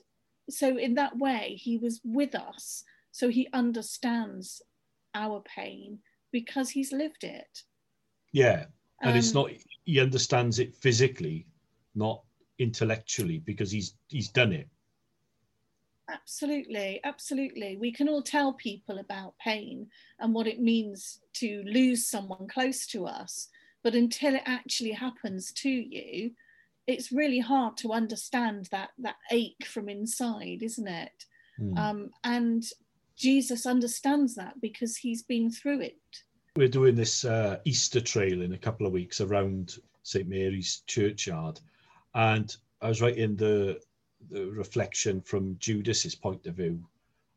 so, 0.49 0.79
in 0.79 0.95
that 0.95 1.19
way, 1.19 1.59
he 1.61 1.77
was 1.77 2.01
with 2.05 2.35
us. 2.35 2.85
So, 3.11 3.29
he 3.29 3.49
understands 3.53 4.63
our 5.15 5.43
pain 5.43 5.99
because 6.33 6.71
he's 6.71 6.93
lived 6.93 7.25
it. 7.25 7.65
Yeah. 8.33 8.67
And 9.01 9.13
um, 9.13 9.17
it's 9.17 9.35
not, 9.35 9.51
he 9.85 10.01
understands 10.01 10.59
it 10.59 10.75
physically, 10.77 11.47
not 11.95 12.23
intellectually, 12.59 13.39
because 13.39 13.71
he's 13.71 13.95
he's 14.09 14.29
done 14.29 14.53
it. 14.53 14.69
Absolutely, 16.11 17.01
absolutely. 17.05 17.77
We 17.77 17.93
can 17.93 18.09
all 18.09 18.23
tell 18.23 18.55
people 18.55 18.99
about 18.99 19.39
pain 19.39 19.89
and 20.19 20.33
what 20.33 20.47
it 20.47 20.61
means 20.61 21.21
to 21.35 21.63
lose 21.67 22.09
someone 22.09 22.49
close 22.49 22.87
to 22.89 23.07
us. 23.07 23.49
But 23.83 23.95
until 23.95 24.35
it 24.35 24.43
actually 24.45 24.93
happens 24.93 25.53
to 25.53 25.71
you, 25.71 26.33
it's 26.87 27.13
really 27.13 27.39
hard 27.39 27.77
to 27.79 27.93
understand 27.93 28.69
that 28.71 28.91
that 28.99 29.17
ache 29.31 29.65
from 29.67 29.89
inside, 29.89 30.63
isn't 30.63 30.89
it? 30.89 31.25
Mm. 31.61 31.79
Um, 31.79 32.11
and 32.25 32.65
Jesus 33.17 33.67
understands 33.67 34.35
that 34.37 34.61
because 34.61 34.97
he's 34.97 35.23
been 35.23 35.51
through 35.51 35.83
it. 35.83 35.99
We're 36.57 36.69
doing 36.69 36.95
this 36.95 37.25
uh, 37.25 37.59
Easter 37.65 38.01
trail 38.01 38.43
in 38.43 38.55
a 38.55 38.59
couple 38.59 38.87
of 38.87 38.93
weeks 38.93 39.21
around 39.21 39.77
St 40.03 40.27
Mary's 40.27 40.83
churchyard, 40.87 41.61
and 42.15 42.57
I 42.81 42.89
was 42.89 43.03
writing 43.03 43.37
the 43.37 43.81
the 44.31 44.47
reflection 44.47 45.21
from 45.21 45.57
Judas's 45.59 46.15
point 46.15 46.47
of 46.47 46.55
view, 46.55 46.83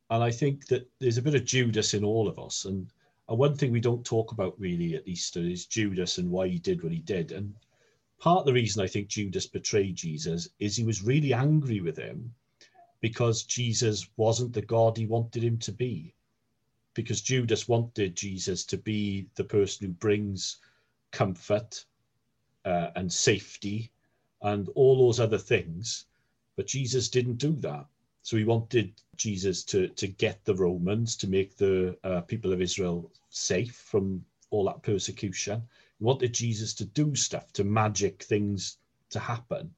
and 0.10 0.24
I 0.24 0.32
think 0.32 0.66
that 0.68 0.90
there's 1.00 1.18
a 1.18 1.22
bit 1.22 1.36
of 1.36 1.46
Judas 1.46 1.94
in 1.94 2.04
all 2.04 2.28
of 2.28 2.40
us, 2.40 2.66
and 2.66 2.88
and 3.32 3.40
one 3.40 3.56
thing 3.56 3.72
we 3.72 3.80
don't 3.80 4.06
talk 4.06 4.34
about 4.34 4.60
really 4.60 4.94
at 4.94 5.08
Easter 5.08 5.40
is 5.40 5.66
Judas 5.66 6.18
and 6.18 6.30
why 6.30 6.50
he 6.50 6.60
did 6.60 6.84
what 6.84 6.92
he 6.92 7.00
did. 7.00 7.32
And 7.32 7.56
part 8.20 8.40
of 8.40 8.46
the 8.46 8.52
reason 8.52 8.84
I 8.84 8.88
think 8.88 9.08
Judas 9.08 9.48
betrayed 9.48 9.96
Jesus 9.96 10.50
is 10.60 10.76
he 10.76 10.84
was 10.84 11.02
really 11.02 11.34
angry 11.34 11.80
with 11.80 11.96
him 11.96 12.36
because 13.00 13.44
Jesus 13.44 14.06
wasn't 14.18 14.52
the 14.52 14.62
God 14.62 14.98
he 14.98 15.06
wanted 15.06 15.46
him 15.46 15.58
to 15.60 15.72
be. 15.72 16.14
Because 16.94 17.22
Judas 17.22 17.70
wanted 17.70 18.18
Jesus 18.18 18.66
to 18.66 18.76
be 18.76 19.28
the 19.36 19.46
person 19.46 19.88
who 19.88 19.94
brings 19.94 20.58
comfort 21.12 21.86
uh, 22.66 22.90
and 22.98 23.14
safety 23.14 23.94
and 24.42 24.68
all 24.76 24.98
those 24.98 25.22
other 25.22 25.38
things. 25.38 26.06
But 26.58 26.68
Jesus 26.68 27.08
didn't 27.08 27.38
do 27.38 27.54
that. 27.62 27.86
So 28.24 28.38
he 28.38 28.44
wanted 28.44 28.94
Jesus 29.16 29.64
to, 29.66 29.88
to 29.90 30.08
get 30.08 30.44
the 30.46 30.56
Romans, 30.56 31.16
to 31.18 31.28
make 31.28 31.58
the 31.58 31.98
uh, 32.04 32.22
people 32.22 32.54
of 32.54 32.62
Israel 32.62 33.12
safe 33.30 33.76
from 33.76 34.24
all 34.52 34.66
that 34.66 34.84
persecution. 34.84 35.64
He 35.98 36.06
wanted 36.06 36.34
Jesus 36.34 36.74
to 36.76 36.86
do 36.86 37.16
stuff, 37.16 37.52
to 37.54 37.64
magic 37.64 38.24
things 38.24 38.78
to 39.10 39.20
happen. 39.20 39.72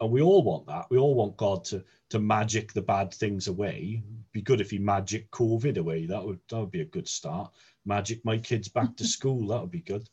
And 0.00 0.10
we 0.10 0.22
all 0.22 0.42
want 0.42 0.66
that. 0.66 0.86
We 0.90 0.98
all 0.98 1.14
want 1.14 1.36
God 1.36 1.64
to, 1.66 1.84
to 2.10 2.18
magic 2.18 2.72
the 2.72 2.82
bad 2.82 3.12
things 3.12 3.48
away. 3.48 4.02
Be 4.32 4.42
good 4.42 4.60
if 4.60 4.70
he 4.70 4.78
magic 4.78 5.30
COVID 5.30 5.76
away. 5.76 6.06
That 6.06 6.24
would 6.24 6.38
that 6.48 6.60
would 6.60 6.70
be 6.70 6.82
a 6.82 6.86
good 6.86 7.08
start. 7.08 7.52
Magic 7.84 8.24
my 8.24 8.38
kids 8.38 8.68
back 8.68 8.96
to 8.96 9.04
school. 9.16 9.48
That 9.48 9.60
would 9.60 9.70
be 9.72 9.80
good. 9.80 10.08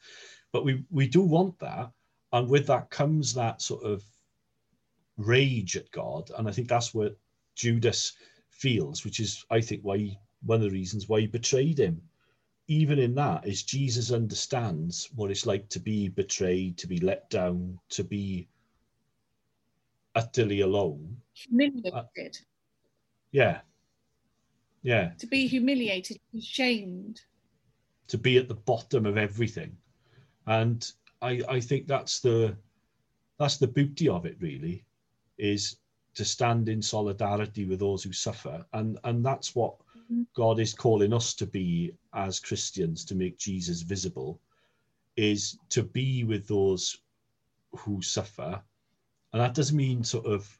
But 0.51 0.65
we, 0.65 0.83
we 0.89 1.07
do 1.07 1.21
want 1.21 1.59
that. 1.59 1.91
And 2.31 2.49
with 2.49 2.67
that 2.67 2.89
comes 2.89 3.33
that 3.33 3.61
sort 3.61 3.83
of 3.83 4.03
rage 5.17 5.77
at 5.77 5.91
God. 5.91 6.31
And 6.37 6.47
I 6.47 6.51
think 6.51 6.67
that's 6.67 6.93
what 6.93 7.17
Judas 7.55 8.13
feels, 8.49 9.03
which 9.03 9.19
is, 9.19 9.45
I 9.49 9.61
think, 9.61 9.81
why 9.83 9.97
he, 9.97 10.19
one 10.45 10.57
of 10.57 10.63
the 10.63 10.71
reasons 10.71 11.09
why 11.09 11.21
he 11.21 11.27
betrayed 11.27 11.79
him. 11.79 12.01
Even 12.67 12.99
in 12.99 13.13
that, 13.15 13.47
is 13.47 13.63
Jesus 13.63 14.11
understands 14.11 15.09
what 15.15 15.29
it's 15.29 15.45
like 15.45 15.69
to 15.69 15.79
be 15.79 16.09
betrayed, 16.09 16.77
to 16.79 16.87
be 16.87 16.99
let 16.99 17.29
down, 17.29 17.79
to 17.89 18.03
be 18.03 18.47
utterly 20.15 20.61
alone. 20.61 21.17
Humiliated. 21.33 21.93
Uh, 21.93 22.03
yeah. 23.31 23.59
Yeah. 24.81 25.11
To 25.19 25.27
be 25.27 25.47
humiliated, 25.47 26.19
shamed. 26.41 27.21
To 28.07 28.17
be 28.17 28.37
at 28.37 28.47
the 28.47 28.55
bottom 28.55 29.05
of 29.05 29.17
everything. 29.17 29.77
And 30.47 30.91
I, 31.21 31.41
I 31.49 31.59
think 31.59 31.87
that's 31.87 32.19
the 32.19 32.55
that's 33.39 33.57
the 33.57 33.67
beauty 33.67 34.07
of 34.07 34.25
it 34.25 34.37
really, 34.39 34.85
is 35.37 35.77
to 36.15 36.25
stand 36.25 36.69
in 36.69 36.81
solidarity 36.81 37.65
with 37.65 37.79
those 37.79 38.03
who 38.03 38.11
suffer. 38.11 38.65
And 38.73 38.97
and 39.03 39.25
that's 39.25 39.55
what 39.55 39.77
mm-hmm. 39.97 40.23
god 40.35 40.59
is 40.59 40.73
calling 40.73 41.13
us 41.13 41.33
to 41.35 41.45
be 41.45 41.93
as 42.13 42.39
christians 42.39 43.05
to 43.05 43.15
make 43.15 43.37
jesus 43.37 43.81
visible 43.81 44.39
is 45.17 45.57
to 45.69 45.83
be 45.83 46.23
with 46.23 46.47
those 46.47 46.97
who 47.77 48.01
suffer. 48.01 48.61
And 49.33 49.41
that 49.41 49.53
doesn't 49.53 49.75
mean 49.75 50.03
sort 50.03 50.25
of 50.25 50.59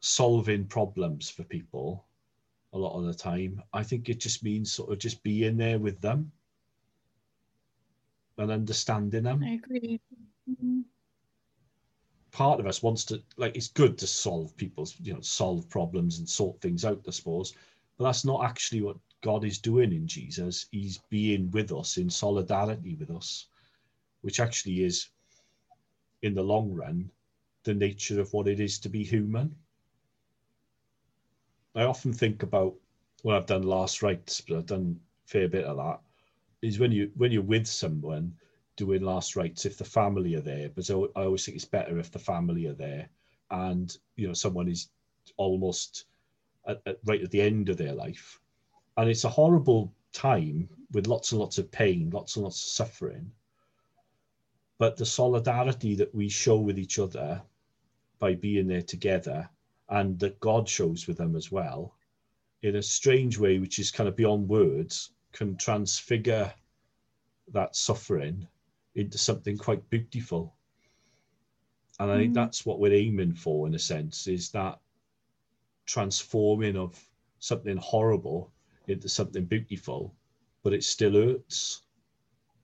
solving 0.00 0.66
problems 0.66 1.30
for 1.30 1.44
people 1.44 2.04
a 2.72 2.78
lot 2.78 2.98
of 2.98 3.06
the 3.06 3.14
time. 3.14 3.62
I 3.72 3.82
think 3.82 4.08
it 4.08 4.20
just 4.20 4.42
means 4.42 4.72
sort 4.72 4.92
of 4.92 4.98
just 4.98 5.22
being 5.22 5.56
there 5.56 5.78
with 5.78 6.00
them 6.00 6.30
and 8.38 8.50
understanding 8.50 9.24
them. 9.24 9.42
I 9.42 9.54
agree. 9.54 10.00
Mm-hmm 10.50 10.75
part 12.36 12.60
of 12.60 12.66
us 12.66 12.82
wants 12.82 13.02
to 13.02 13.22
like 13.38 13.56
it's 13.56 13.68
good 13.68 13.96
to 13.96 14.06
solve 14.06 14.54
people's 14.58 14.94
you 15.00 15.14
know 15.14 15.20
solve 15.22 15.66
problems 15.70 16.18
and 16.18 16.28
sort 16.28 16.60
things 16.60 16.84
out 16.84 17.00
i 17.08 17.10
suppose. 17.10 17.54
But 17.96 18.04
that's 18.04 18.26
not 18.26 18.44
actually 18.44 18.82
what 18.82 18.98
god 19.22 19.42
is 19.42 19.58
doing 19.58 19.90
in 19.90 20.06
jesus. 20.06 20.66
He's 20.70 20.98
being 21.08 21.50
with 21.52 21.72
us 21.72 21.96
in 21.96 22.10
solidarity 22.10 22.94
with 22.96 23.10
us 23.10 23.46
which 24.20 24.38
actually 24.38 24.84
is 24.84 25.08
in 26.20 26.34
the 26.34 26.42
long 26.42 26.74
run 26.74 27.10
the 27.64 27.72
nature 27.72 28.20
of 28.20 28.30
what 28.34 28.48
it 28.48 28.60
is 28.60 28.78
to 28.80 28.90
be 28.90 29.02
human. 29.02 29.56
I 31.74 31.84
often 31.84 32.12
think 32.12 32.42
about 32.42 32.74
when 33.22 33.34
i've 33.34 33.46
done 33.46 33.62
last 33.62 34.02
rites 34.02 34.42
but 34.42 34.58
i've 34.58 34.66
done 34.66 35.00
a 35.24 35.28
fair 35.28 35.48
bit 35.48 35.64
of 35.64 35.78
that 35.78 36.00
is 36.60 36.78
when 36.78 36.92
you 36.92 37.10
when 37.16 37.32
you're 37.32 37.54
with 37.54 37.66
someone 37.66 38.34
doing 38.76 39.02
last 39.02 39.36
rites 39.36 39.64
if 39.64 39.78
the 39.78 39.84
family 39.84 40.34
are 40.34 40.42
there, 40.42 40.68
but 40.68 40.90
I 40.90 40.94
always 40.94 41.44
think 41.44 41.56
it's 41.56 41.64
better 41.64 41.98
if 41.98 42.10
the 42.10 42.18
family 42.18 42.66
are 42.66 42.74
there, 42.74 43.08
and 43.50 43.96
you 44.16 44.26
know 44.26 44.34
someone 44.34 44.68
is 44.68 44.90
almost 45.36 46.04
at, 46.66 46.80
at, 46.86 46.98
right 47.04 47.22
at 47.22 47.30
the 47.30 47.40
end 47.40 47.68
of 47.68 47.78
their 47.78 47.94
life, 47.94 48.38
and 48.96 49.08
it's 49.08 49.24
a 49.24 49.30
horrible 49.30 49.92
time 50.12 50.68
with 50.92 51.06
lots 51.06 51.32
and 51.32 51.40
lots 51.40 51.58
of 51.58 51.70
pain, 51.70 52.10
lots 52.10 52.36
and 52.36 52.44
lots 52.44 52.62
of 52.62 52.68
suffering. 52.68 53.30
But 54.78 54.96
the 54.96 55.06
solidarity 55.06 55.94
that 55.94 56.14
we 56.14 56.28
show 56.28 56.58
with 56.58 56.78
each 56.78 56.98
other 56.98 57.42
by 58.18 58.34
being 58.34 58.66
there 58.66 58.82
together, 58.82 59.48
and 59.88 60.18
that 60.18 60.40
God 60.40 60.68
shows 60.68 61.06
with 61.06 61.16
them 61.16 61.34
as 61.34 61.50
well, 61.50 61.94
in 62.62 62.76
a 62.76 62.82
strange 62.82 63.38
way, 63.38 63.58
which 63.58 63.78
is 63.78 63.90
kind 63.90 64.08
of 64.08 64.16
beyond 64.16 64.48
words, 64.48 65.12
can 65.32 65.56
transfigure 65.56 66.52
that 67.52 67.76
suffering 67.76 68.46
into 68.96 69.18
something 69.18 69.56
quite 69.56 69.88
beautiful. 69.90 70.54
And 72.00 72.10
I 72.10 72.16
think 72.16 72.32
mm. 72.32 72.34
that's 72.34 72.66
what 72.66 72.80
we're 72.80 72.92
aiming 72.92 73.34
for, 73.34 73.66
in 73.66 73.74
a 73.74 73.78
sense, 73.78 74.26
is 74.26 74.50
that 74.50 74.80
transforming 75.86 76.76
of 76.76 77.00
something 77.38 77.76
horrible 77.76 78.52
into 78.88 79.08
something 79.08 79.44
beautiful, 79.44 80.14
but 80.62 80.72
it 80.72 80.82
still 80.82 81.12
hurts. 81.12 81.82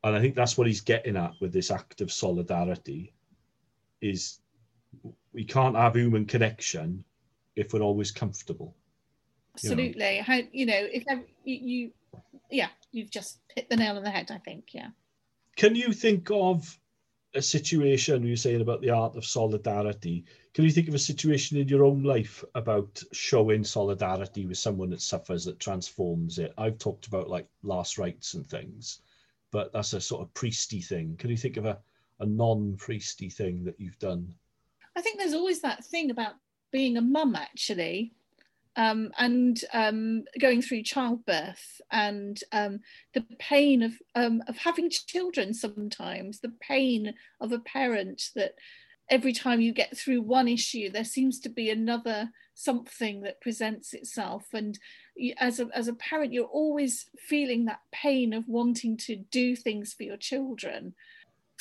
And 0.05 0.17
I 0.17 0.21
think 0.21 0.35
that's 0.35 0.59
what 0.59 0.67
he's 0.67 0.81
getting 0.81 1.17
at 1.17 1.35
with 1.41 1.53
this 1.53 1.71
act 1.71 2.01
of 2.01 2.11
solidarity 2.11 3.15
is 4.01 4.41
we 5.33 5.45
can't 5.45 5.77
have 5.77 5.95
human 5.95 6.27
connection 6.27 7.05
if 7.57 7.73
we're 7.73 7.81
always 7.81 8.11
comfortable. 8.11 8.75
Absolutely. 9.55 10.17
You 10.17 10.17
know? 10.19 10.23
How 10.23 10.41
you 10.51 10.67
know 10.67 10.89
if 10.93 11.05
you, 11.45 11.57
you 11.57 11.91
yeah, 12.51 12.69
you've 12.91 13.11
just 13.11 13.39
hit 13.55 13.71
the 13.71 13.77
nail 13.77 13.97
on 13.97 14.03
the 14.03 14.11
head. 14.11 14.31
I 14.31 14.39
think 14.39 14.75
yeah. 14.75 14.89
Can 15.57 15.75
you 15.75 15.93
think 15.93 16.31
of 16.31 16.79
a 17.35 17.43
situation 17.43 18.27
you're 18.27 18.37
saying 18.37 18.61
about 18.61 18.81
the 18.81 18.91
art 18.91 19.17
of 19.17 19.25
solidarity? 19.25 20.25
Can 20.55 20.65
you 20.65 20.71
think 20.71 20.89
of 20.89 20.95
a 20.95 20.99
situation 20.99 21.57
in 21.57 21.69
your 21.69 21.85
own 21.85 22.03
life 22.03 22.45
about 22.55 23.03
showing 23.13 23.65
solidarity 23.65 24.47
with 24.47 24.59
someone 24.59 24.91
that 24.91 25.01
suffers 25.01 25.45
that 25.45 25.59
transforms 25.59 26.39
it? 26.39 26.53
I've 26.59 26.79
talked 26.79 27.07
about 27.07 27.31
like 27.31 27.49
last 27.63 27.99
rites 27.99 28.35
and 28.35 28.47
things, 28.47 29.01
but 29.51 29.73
that's 29.73 29.95
a 29.95 30.01
sort 30.01 30.23
of 30.23 30.35
priesty 30.35 30.81
thing. 30.85 31.17
Can 31.17 31.31
you 31.31 31.37
think 31.37 31.57
of 31.57 31.65
a, 31.65 31.79
a 32.21 32.27
non 32.27 32.77
priesty 32.77 33.33
thing 33.33 33.65
that 33.65 33.81
you've 33.81 33.99
done? 33.99 34.35
I 34.95 35.01
think 35.01 35.19
there's 35.19 35.35
always 35.35 35.61
that 35.63 35.85
thing 35.85 36.11
about 36.11 36.35
being 36.71 36.97
a 36.97 37.03
mum 37.03 37.35
actually 37.35 38.15
um, 38.77 39.11
and 39.19 39.61
um, 39.73 40.25
going 40.41 40.63
through 40.63 40.83
childbirth 40.83 41.81
and 41.91 42.41
um, 42.53 42.81
the 43.15 43.25
pain 43.39 43.83
of 43.83 43.93
um, 44.15 44.43
of 44.49 44.57
having 44.57 44.91
children 44.91 45.53
sometimes 45.53 46.41
the 46.41 46.53
pain 46.61 47.15
of 47.41 47.53
a 47.53 47.59
parent 47.59 48.31
that 48.35 48.55
every 49.11 49.33
time 49.33 49.61
you 49.61 49.73
get 49.73 49.97
through 49.97 50.23
one 50.23 50.49
issue 50.49 50.91
there 50.91 51.05
seems 51.05 51.39
to 51.41 51.49
be 51.49 51.69
another 51.69 52.31
something 52.55 53.23
that 53.23 53.41
presents 53.41 53.95
itself. 53.95 54.47
And 54.53 54.79
as 55.39 55.61
a, 55.61 55.69
as 55.75 55.89
a 55.89 55.95
parent 55.95 56.33
you're 56.33 56.45
always 56.45 57.07
feeling 57.19 57.65
that 57.65 57.81
pain 57.91 58.33
of 58.33 58.49
wanting 58.49 58.97
to 58.99 59.17
do 59.17 59.57
things 59.57 59.93
for 59.93 60.03
your 60.05 60.17
children 60.17 60.95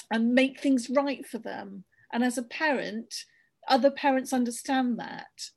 and 0.10 0.34
make 0.34 0.60
things 0.60 0.89
right 0.89 1.26
for 1.26 1.38
them. 1.38 1.84
And 2.13 2.24
as 2.24 2.38
a 2.38 2.43
parent 2.43 3.26
other 3.67 3.91
parents 3.91 4.34
understand 4.34 5.00
that 5.00 5.52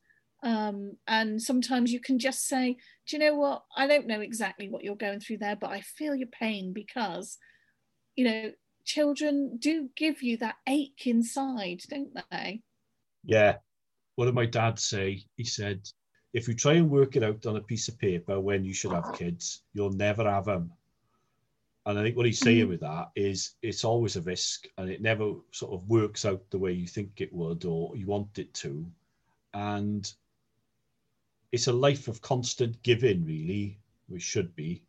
um, 0.45 0.99
and 1.09 1.41
sometimes 1.41 1.91
you 1.91 2.01
can 2.01 2.19
just 2.19 2.47
say, 2.47 2.77
do 3.07 3.17
you 3.17 3.19
know 3.19 3.35
what? 3.35 3.63
I 3.75 3.87
don't 3.87 4.07
know 4.07 4.21
exactly 4.21 4.69
what 4.69 4.85
you're 4.85 4.95
going 4.95 5.21
through 5.21 5.39
there, 5.39 5.57
but 5.57 5.71
I 5.71 5.81
feel 5.81 6.15
your 6.15 6.29
pain 6.29 6.75
because, 6.75 7.39
you 8.15 8.27
know, 8.27 8.53
children 8.85 9.57
do 9.59 9.89
give 9.97 10.23
you 10.23 10.37
that 10.37 10.57
ache 10.69 11.07
inside, 11.07 11.81
don't 11.89 12.17
they? 12.31 12.61
Yeah. 13.25 13.57
What 14.17 14.27
did 14.27 14.35
my 14.35 14.45
dad 14.45 14.79
say? 14.79 15.25
He 15.37 15.45
said, 15.45 15.81
if 16.35 16.47
you 16.47 16.55
try 16.55 16.75
and 16.75 16.91
work 16.91 17.17
it 17.17 17.23
out 17.23 17.47
on 17.47 17.57
a 17.57 17.63
piece 17.63 17.89
of 17.89 17.99
paper 17.99 18.39
when 18.39 18.65
you 18.65 18.75
should 18.75 18.93
have 18.93 19.15
kids, 19.15 19.63
you'll 19.73 19.93
never 19.93 20.31
have 20.31 20.45
them. 20.45 20.71
And 21.87 21.99
I 21.99 22.03
think 22.03 22.19
what 22.19 22.27
he's 22.27 22.39
saying 22.39 22.67
mm. 22.67 22.69
with 22.69 22.81
that 22.81 23.11
is 23.17 23.55
it's 23.63 23.85
always 23.85 24.17
a 24.17 24.23
risk 24.23 24.67
and 24.77 24.91
it 24.91 25.01
never 25.01 25.33
sort 25.53 25.73
of 25.73 25.89
works 25.89 26.27
out 26.27 26.43
the 26.51 26.59
way 26.59 26.73
you 26.73 26.87
think 26.87 27.23
it 27.23 27.33
would 27.33 27.65
or 27.65 27.97
you 27.97 28.07
want 28.07 28.39
it 28.39 28.53
to. 28.55 28.87
And 29.55 30.13
it's 31.55 31.69
a 31.69 31.73
life 31.73 32.09
of 32.09 32.21
constant 32.21 32.83
giving, 32.83 33.25
really. 33.25 33.79
We 34.09 34.19
should 34.19 34.55
be. 34.57 34.83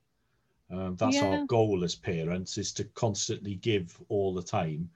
Um, 0.71 0.95
that's 0.95 1.17
yeah. 1.17 1.25
our 1.25 1.45
goal 1.45 1.83
as 1.83 1.93
parents: 1.93 2.57
is 2.57 2.73
to 2.73 2.83
constantly 2.95 3.55
give 3.55 4.01
all 4.09 4.33
the 4.33 4.41
time, 4.41 4.89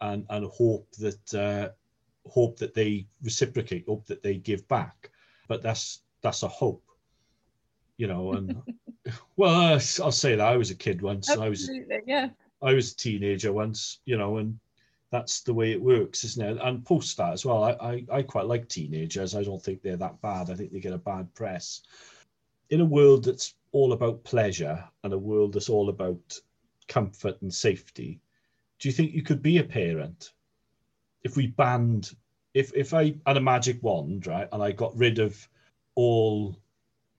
and 0.00 0.24
and 0.30 0.46
hope 0.46 0.90
that 0.92 1.34
uh, 1.34 1.68
hope 2.26 2.56
that 2.58 2.72
they 2.72 3.06
reciprocate, 3.22 3.84
hope 3.86 4.06
that 4.06 4.22
they 4.22 4.36
give 4.36 4.66
back. 4.66 5.10
But 5.46 5.62
that's 5.62 6.00
that's 6.22 6.42
a 6.42 6.48
hope, 6.48 6.82
you 7.98 8.06
know. 8.06 8.32
And 8.32 8.62
well, 9.36 9.78
I'll 10.02 10.12
say 10.12 10.36
that 10.36 10.46
I 10.46 10.56
was 10.56 10.70
a 10.70 10.74
kid 10.74 11.02
once. 11.02 11.28
Absolutely, 11.28 11.94
I 11.94 11.98
was 11.98 12.04
yeah. 12.06 12.28
I 12.62 12.72
was 12.72 12.92
a 12.92 12.96
teenager 12.96 13.52
once, 13.52 13.98
you 14.06 14.16
know, 14.16 14.38
and 14.38 14.58
that's 15.10 15.40
the 15.40 15.54
way 15.54 15.72
it 15.72 15.82
works, 15.82 16.24
isn't 16.24 16.46
it? 16.46 16.58
And 16.62 16.84
post 16.84 17.16
that 17.16 17.32
as 17.32 17.44
well. 17.44 17.64
I, 17.64 17.72
I, 17.72 18.06
I 18.12 18.22
quite 18.22 18.46
like 18.46 18.68
teenagers. 18.68 19.34
I 19.34 19.42
don't 19.42 19.62
think 19.62 19.82
they're 19.82 19.96
that 19.96 20.20
bad. 20.20 20.50
I 20.50 20.54
think 20.54 20.72
they 20.72 20.80
get 20.80 20.92
a 20.92 20.98
bad 20.98 21.32
press. 21.34 21.82
In 22.70 22.80
a 22.80 22.84
world 22.84 23.24
that's 23.24 23.54
all 23.72 23.92
about 23.92 24.22
pleasure 24.24 24.82
and 25.02 25.12
a 25.12 25.18
world 25.18 25.54
that's 25.54 25.68
all 25.68 25.88
about 25.88 26.38
comfort 26.88 27.42
and 27.42 27.52
safety, 27.52 28.20
do 28.78 28.88
you 28.88 28.92
think 28.92 29.12
you 29.12 29.22
could 29.22 29.42
be 29.42 29.58
a 29.58 29.64
parent 29.64 30.32
if 31.22 31.36
we 31.36 31.48
banned 31.48 32.14
if 32.54 32.72
if 32.74 32.94
I 32.94 33.14
had 33.26 33.36
a 33.36 33.40
magic 33.40 33.82
wand, 33.82 34.26
right, 34.26 34.48
and 34.52 34.62
I 34.62 34.72
got 34.72 34.96
rid 34.96 35.18
of 35.18 35.48
all 35.94 36.56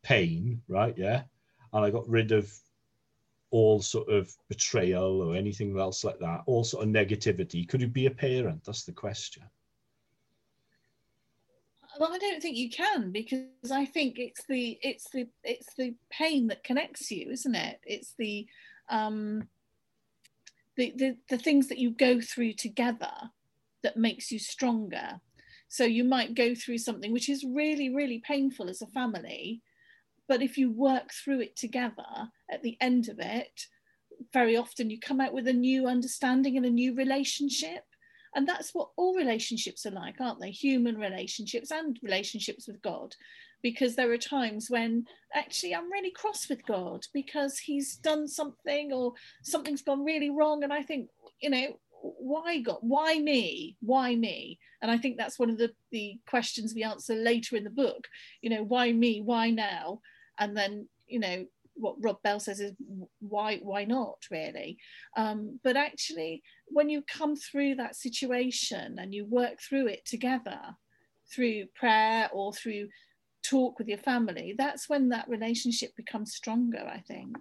pain, 0.02 0.62
right, 0.68 0.98
yeah, 0.98 1.24
and 1.74 1.86
I 1.86 1.90
got 1.90 2.08
rid 2.10 2.32
of 2.32 2.54
all 3.52 3.82
sort 3.82 4.10
of 4.10 4.34
betrayal 4.50 5.22
or 5.22 5.36
anything 5.36 5.78
else 5.78 6.04
like 6.04 6.20
that, 6.20 6.42
all 6.46 6.64
sort 6.64 6.84
of 6.84 6.90
negativity? 6.90 7.68
Could 7.68 7.82
you 7.82 7.88
be 7.88 8.08
a 8.08 8.12
parent? 8.12 8.64
That's 8.66 8.84
the 8.84 8.94
question. 8.94 9.44
Well, 12.00 12.14
I 12.14 12.18
don't 12.18 12.42
think 12.42 12.56
you 12.56 12.70
can 12.70 13.12
because 13.12 13.72
I 13.72 13.86
think 13.86 14.18
it's 14.18 14.42
the 14.48 14.80
it's 14.82 15.10
the 15.12 15.28
it's 15.44 15.74
the 15.78 15.94
pain 16.10 16.48
that 16.48 16.64
connects 16.64 17.12
you, 17.12 17.30
isn't 17.30 17.54
it? 17.54 17.80
It's 17.84 18.14
the 18.18 18.48
um, 18.90 19.48
the, 20.78 20.94
the 20.96 21.18
the 21.30 21.38
things 21.38 21.68
that 21.68 21.78
you 21.78 21.92
go 21.92 22.22
through 22.22 22.54
together 22.54 23.12
that 23.84 23.98
makes 23.98 24.32
you 24.32 24.40
stronger. 24.40 25.20
So 25.68 25.84
you 25.84 26.04
might 26.04 26.34
go 26.34 26.56
through 26.56 26.78
something 26.78 27.12
which 27.12 27.30
is 27.30 27.44
really 27.44 27.94
really 27.94 28.20
painful 28.26 28.70
as 28.70 28.82
a 28.82 28.88
family, 28.88 29.62
but 30.32 30.42
if 30.42 30.58
you 30.58 30.72
work 30.72 31.12
through 31.12 31.42
it 31.42 31.58
together 31.58 32.32
at 32.50 32.64
the 32.64 32.78
end 32.80 33.10
of 33.10 33.20
it, 33.20 33.66
very 34.32 34.56
often 34.56 34.90
you 34.90 34.98
come 34.98 35.20
out 35.20 35.34
with 35.34 35.46
a 35.46 35.52
new 35.52 35.88
understanding 35.88 36.56
and 36.56 36.66
a 36.66 36.70
new 36.70 36.96
relationship. 36.96 37.84
And 38.34 38.48
that's 38.48 38.74
what 38.74 38.92
all 38.96 39.14
relationships 39.14 39.86
are 39.86 39.92
like, 39.92 40.22
aren't 40.22 40.40
they? 40.40 40.52
Human 40.52 40.98
relationships 40.98 41.70
and 41.70 42.00
relationships 42.02 42.66
with 42.66 42.82
God. 42.82 43.14
Because 43.62 43.98
there 43.98 44.10
are 44.14 44.18
times 44.18 44.68
when 44.70 45.04
actually 45.34 45.76
I'm 45.76 45.92
really 45.92 46.12
cross 46.12 46.48
with 46.48 46.66
God 46.66 47.02
because 47.14 47.60
he's 47.60 47.98
done 47.98 48.26
something 48.26 48.94
or 48.94 49.12
something's 49.44 49.82
gone 49.82 50.06
really 50.06 50.30
wrong. 50.30 50.64
And 50.64 50.72
I 50.72 50.82
think, 50.82 51.10
you 51.42 51.50
know, 51.50 51.76
why 52.02 52.60
God? 52.60 52.78
Why 52.80 53.20
me? 53.20 53.76
Why 53.82 54.16
me? 54.16 54.60
And 54.82 54.90
I 54.90 54.98
think 54.98 55.18
that's 55.18 55.38
one 55.38 55.50
of 55.50 55.58
the, 55.58 55.72
the 55.92 56.22
questions 56.26 56.74
we 56.74 56.84
answer 56.84 57.16
later 57.16 57.58
in 57.58 57.66
the 57.66 57.70
book. 57.70 58.08
You 58.42 58.50
know, 58.50 58.64
why 58.64 58.94
me? 58.94 59.22
Why 59.22 59.50
now? 59.50 60.00
And 60.40 60.56
then 60.56 60.88
you 61.08 61.20
know 61.20 61.46
what 61.76 61.96
Rob 62.00 62.22
Bell 62.24 62.40
says 62.40 62.60
is 62.60 62.74
why 63.20 63.58
why 63.58 63.86
not 63.86 64.18
really? 64.30 64.78
Um, 65.18 65.60
but 65.64 65.76
actually 65.76 66.44
when 66.68 66.90
you 66.90 67.02
come 67.04 67.36
through 67.36 67.76
that 67.76 67.96
situation 67.96 68.98
and 69.00 69.14
you 69.14 69.26
work 69.26 69.60
through 69.62 69.88
it 69.88 70.06
together 70.06 70.60
through 71.34 71.66
prayer 71.76 72.30
or 72.34 72.54
through 72.54 72.88
talk 73.44 73.80
with 73.80 73.88
your 73.88 73.98
family 73.98 74.54
that's 74.58 74.88
when 74.88 75.10
that 75.10 75.28
relationship 75.28 75.96
becomes 75.96 76.36
stronger 76.36 76.88
I 76.88 77.00
think. 77.00 77.36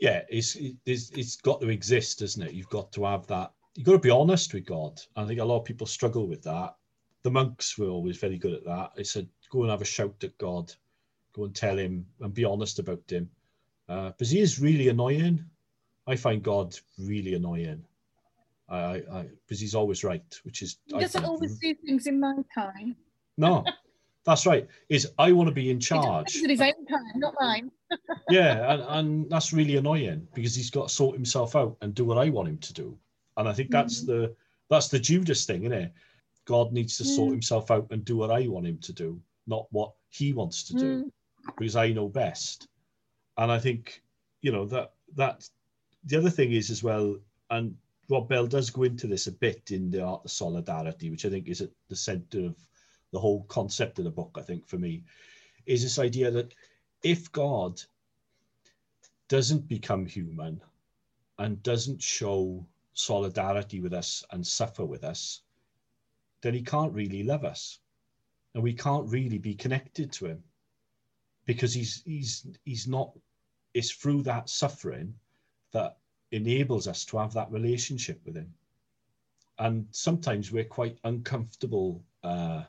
Yeah 0.00 0.22
it's 0.28 0.56
it's, 0.86 1.10
it's 1.10 1.36
got 1.36 1.60
to 1.60 1.68
exist 1.68 2.22
isn't 2.22 2.42
it? 2.42 2.54
You've 2.54 2.70
got 2.70 2.92
to 2.92 3.04
have 3.04 3.26
that 3.28 3.52
you've 3.74 3.86
got 3.86 3.92
to 3.92 3.98
be 3.98 4.10
honest 4.10 4.54
with 4.54 4.66
God. 4.66 5.00
I 5.16 5.24
think 5.24 5.38
a 5.38 5.44
lot 5.44 5.60
of 5.60 5.64
people 5.64 5.86
struggle 5.86 6.26
with 6.26 6.42
that. 6.42 6.74
The 7.22 7.30
monks 7.30 7.78
were 7.78 7.88
always 7.88 8.18
very 8.18 8.38
good 8.38 8.54
at 8.54 8.64
that. 8.64 8.90
They 8.96 9.04
said 9.04 9.28
go 9.50 9.62
and 9.62 9.70
have 9.70 9.82
a 9.82 9.86
shout 9.86 10.24
at 10.24 10.36
God 10.38 10.72
go 11.38 11.44
and 11.44 11.54
tell 11.54 11.78
him 11.78 12.04
and 12.20 12.34
be 12.34 12.44
honest 12.44 12.78
about 12.78 13.02
him. 13.08 13.30
Uh, 13.88 14.08
because 14.10 14.30
he 14.30 14.40
is 14.40 14.60
really 14.60 14.88
annoying. 14.88 15.44
I 16.06 16.16
find 16.16 16.42
God 16.42 16.76
really 16.98 17.34
annoying. 17.34 17.84
I, 18.68 19.02
I, 19.10 19.26
because 19.46 19.60
he's 19.60 19.74
always 19.74 20.04
right, 20.04 20.22
which 20.42 20.62
is. 20.62 20.76
He 20.86 20.98
doesn't 20.98 21.22
think, 21.22 21.26
always 21.26 21.58
do 21.58 21.74
things 21.74 22.06
in 22.06 22.20
my 22.20 22.34
time. 22.54 22.96
no, 23.38 23.64
That's 24.28 24.44
right. 24.44 24.68
Is 24.90 25.10
I 25.18 25.32
want 25.32 25.48
to 25.48 25.54
be 25.54 25.70
in 25.70 25.80
charge. 25.80 26.34
He 26.34 26.46
his 26.46 26.60
own 26.60 26.86
time, 26.86 27.12
not 27.16 27.34
mine. 27.40 27.70
yeah, 28.28 28.74
and, 28.74 28.82
and 28.88 29.30
that's 29.30 29.54
really 29.54 29.76
annoying 29.76 30.28
because 30.34 30.54
he's 30.54 30.68
got 30.70 30.88
to 30.88 30.94
sort 30.94 31.16
himself 31.16 31.56
out 31.56 31.78
and 31.80 31.94
do 31.94 32.04
what 32.04 32.18
I 32.18 32.28
want 32.28 32.48
him 32.48 32.58
to 32.58 32.74
do. 32.74 32.98
And 33.38 33.48
I 33.48 33.54
think 33.54 33.70
that's 33.70 34.02
mm. 34.02 34.06
the 34.06 34.36
that's 34.68 34.88
the 34.88 34.98
Judas 34.98 35.46
thing, 35.46 35.62
isn't 35.62 35.72
it? 35.72 35.92
God 36.44 36.74
needs 36.74 36.98
to 36.98 37.04
mm. 37.04 37.16
sort 37.16 37.30
himself 37.30 37.70
out 37.70 37.86
and 37.90 38.04
do 38.04 38.18
what 38.18 38.30
I 38.30 38.46
want 38.48 38.66
him 38.66 38.76
to 38.78 38.92
do, 38.92 39.18
not 39.46 39.66
what 39.70 39.92
he 40.10 40.34
wants 40.34 40.62
to 40.64 40.74
do, 40.74 41.04
mm. 41.04 41.10
Because 41.56 41.76
I 41.76 41.92
know 41.92 42.08
best. 42.08 42.68
And 43.36 43.50
I 43.50 43.58
think, 43.58 44.02
you 44.42 44.52
know, 44.52 44.66
that 44.66 44.92
that 45.16 45.48
the 46.04 46.16
other 46.16 46.30
thing 46.30 46.52
is 46.52 46.70
as 46.70 46.82
well, 46.82 47.16
and 47.50 47.76
Rob 48.08 48.28
Bell 48.28 48.46
does 48.46 48.70
go 48.70 48.84
into 48.84 49.06
this 49.06 49.26
a 49.26 49.32
bit 49.32 49.70
in 49.70 49.90
the 49.90 50.02
art 50.02 50.22
of 50.24 50.30
solidarity, 50.30 51.10
which 51.10 51.24
I 51.24 51.30
think 51.30 51.48
is 51.48 51.60
at 51.60 51.70
the 51.88 51.96
center 51.96 52.46
of 52.46 52.56
the 53.12 53.20
whole 53.20 53.44
concept 53.44 53.98
of 53.98 54.04
the 54.04 54.10
book, 54.10 54.36
I 54.38 54.42
think, 54.42 54.66
for 54.66 54.76
me, 54.76 55.04
is 55.66 55.82
this 55.82 55.98
idea 55.98 56.30
that 56.30 56.54
if 57.02 57.30
God 57.32 57.80
doesn't 59.28 59.68
become 59.68 60.06
human 60.06 60.60
and 61.38 61.62
doesn't 61.62 62.02
show 62.02 62.66
solidarity 62.94 63.80
with 63.80 63.92
us 63.92 64.24
and 64.32 64.46
suffer 64.46 64.84
with 64.84 65.04
us, 65.04 65.42
then 66.42 66.54
he 66.54 66.62
can't 66.62 66.92
really 66.92 67.22
love 67.22 67.44
us. 67.44 67.78
And 68.54 68.62
we 68.62 68.72
can't 68.72 69.08
really 69.08 69.38
be 69.38 69.54
connected 69.54 70.12
to 70.12 70.26
him 70.26 70.42
because 71.48 71.74
he's 71.74 72.02
he's 72.04 72.46
he's 72.64 72.86
not 72.86 73.10
it's 73.74 73.90
through 73.90 74.22
that 74.22 74.48
suffering 74.48 75.12
that 75.72 75.96
enables 76.30 76.86
us 76.86 77.04
to 77.06 77.18
have 77.18 77.32
that 77.32 77.50
relationship 77.50 78.20
with 78.24 78.36
him. 78.36 78.52
And 79.58 79.86
sometimes 79.90 80.52
we're 80.52 80.64
quite 80.64 80.98
uncomfortable 81.02 82.04
uh, 82.22 82.62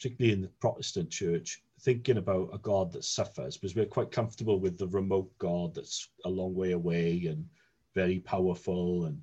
particularly 0.00 0.32
in 0.32 0.40
the 0.40 0.48
Protestant 0.60 1.10
church, 1.10 1.62
thinking 1.80 2.16
about 2.16 2.48
a 2.54 2.58
God 2.58 2.90
that 2.92 3.04
suffers 3.04 3.58
because 3.58 3.76
we're 3.76 3.84
quite 3.84 4.10
comfortable 4.10 4.58
with 4.58 4.78
the 4.78 4.88
remote 4.88 5.30
God 5.38 5.74
that's 5.74 6.08
a 6.24 6.28
long 6.28 6.54
way 6.54 6.72
away 6.72 7.26
and 7.26 7.46
very 7.94 8.18
powerful 8.20 9.04
and 9.04 9.20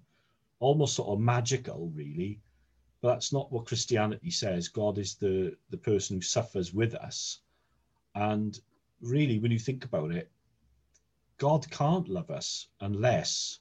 almost 0.59 0.95
sort 0.95 1.09
of 1.09 1.19
magical, 1.19 1.91
really. 1.95 2.39
But 3.01 3.13
that's 3.13 3.33
not 3.33 3.51
what 3.51 3.65
Christianity 3.65 4.29
says. 4.29 4.67
God 4.67 4.99
is 4.99 5.15
the, 5.15 5.57
the 5.71 5.77
person 5.77 6.17
who 6.17 6.21
suffers 6.21 6.75
with 6.75 6.93
us. 6.93 7.39
And 8.17 8.59
really, 8.99 9.37
when 9.39 9.51
you 9.51 9.59
think 9.59 9.85
about 9.85 10.11
it, 10.11 10.31
God 11.37 11.69
can't 11.69 12.09
love 12.09 12.31
us 12.31 12.67
unless 12.81 13.59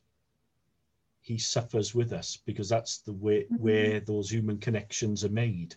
he 1.21 1.37
suffers 1.37 1.95
with 1.95 2.13
us 2.13 2.39
because 2.47 2.69
that's 2.69 2.99
the 2.99 3.13
way 3.13 3.43
mm-hmm. 3.43 3.57
where 3.57 4.01
those 4.01 4.31
human 4.31 4.59
connections 4.59 5.25
are 5.25 5.31
made 5.47 5.75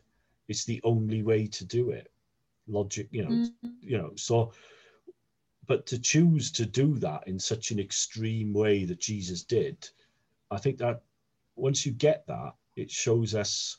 it's 0.48 0.64
the 0.64 0.80
only 0.84 1.24
way 1.24 1.48
to 1.48 1.66
do 1.66 1.90
it 1.90 2.12
logic 2.68 3.08
you 3.12 3.24
know 3.24 3.32
mm-hmm. 3.32 3.70
you 3.82 3.98
know 3.98 4.12
so 4.16 4.54
but 5.66 5.88
to 5.88 5.98
choose 5.98 6.52
to 6.52 6.68
do 6.68 7.00
that 7.00 7.28
in 7.28 7.40
such 7.40 7.72
an 7.72 7.80
extreme 7.80 8.54
way 8.54 8.86
that 8.86 9.00
jesus 9.00 9.44
did 9.44 9.90
i 10.52 10.58
think 10.58 10.78
that 10.78 11.02
once 11.56 11.84
you 11.84 11.92
get 11.94 12.28
that 12.28 12.54
it 12.76 12.92
shows 12.92 13.34
us 13.34 13.78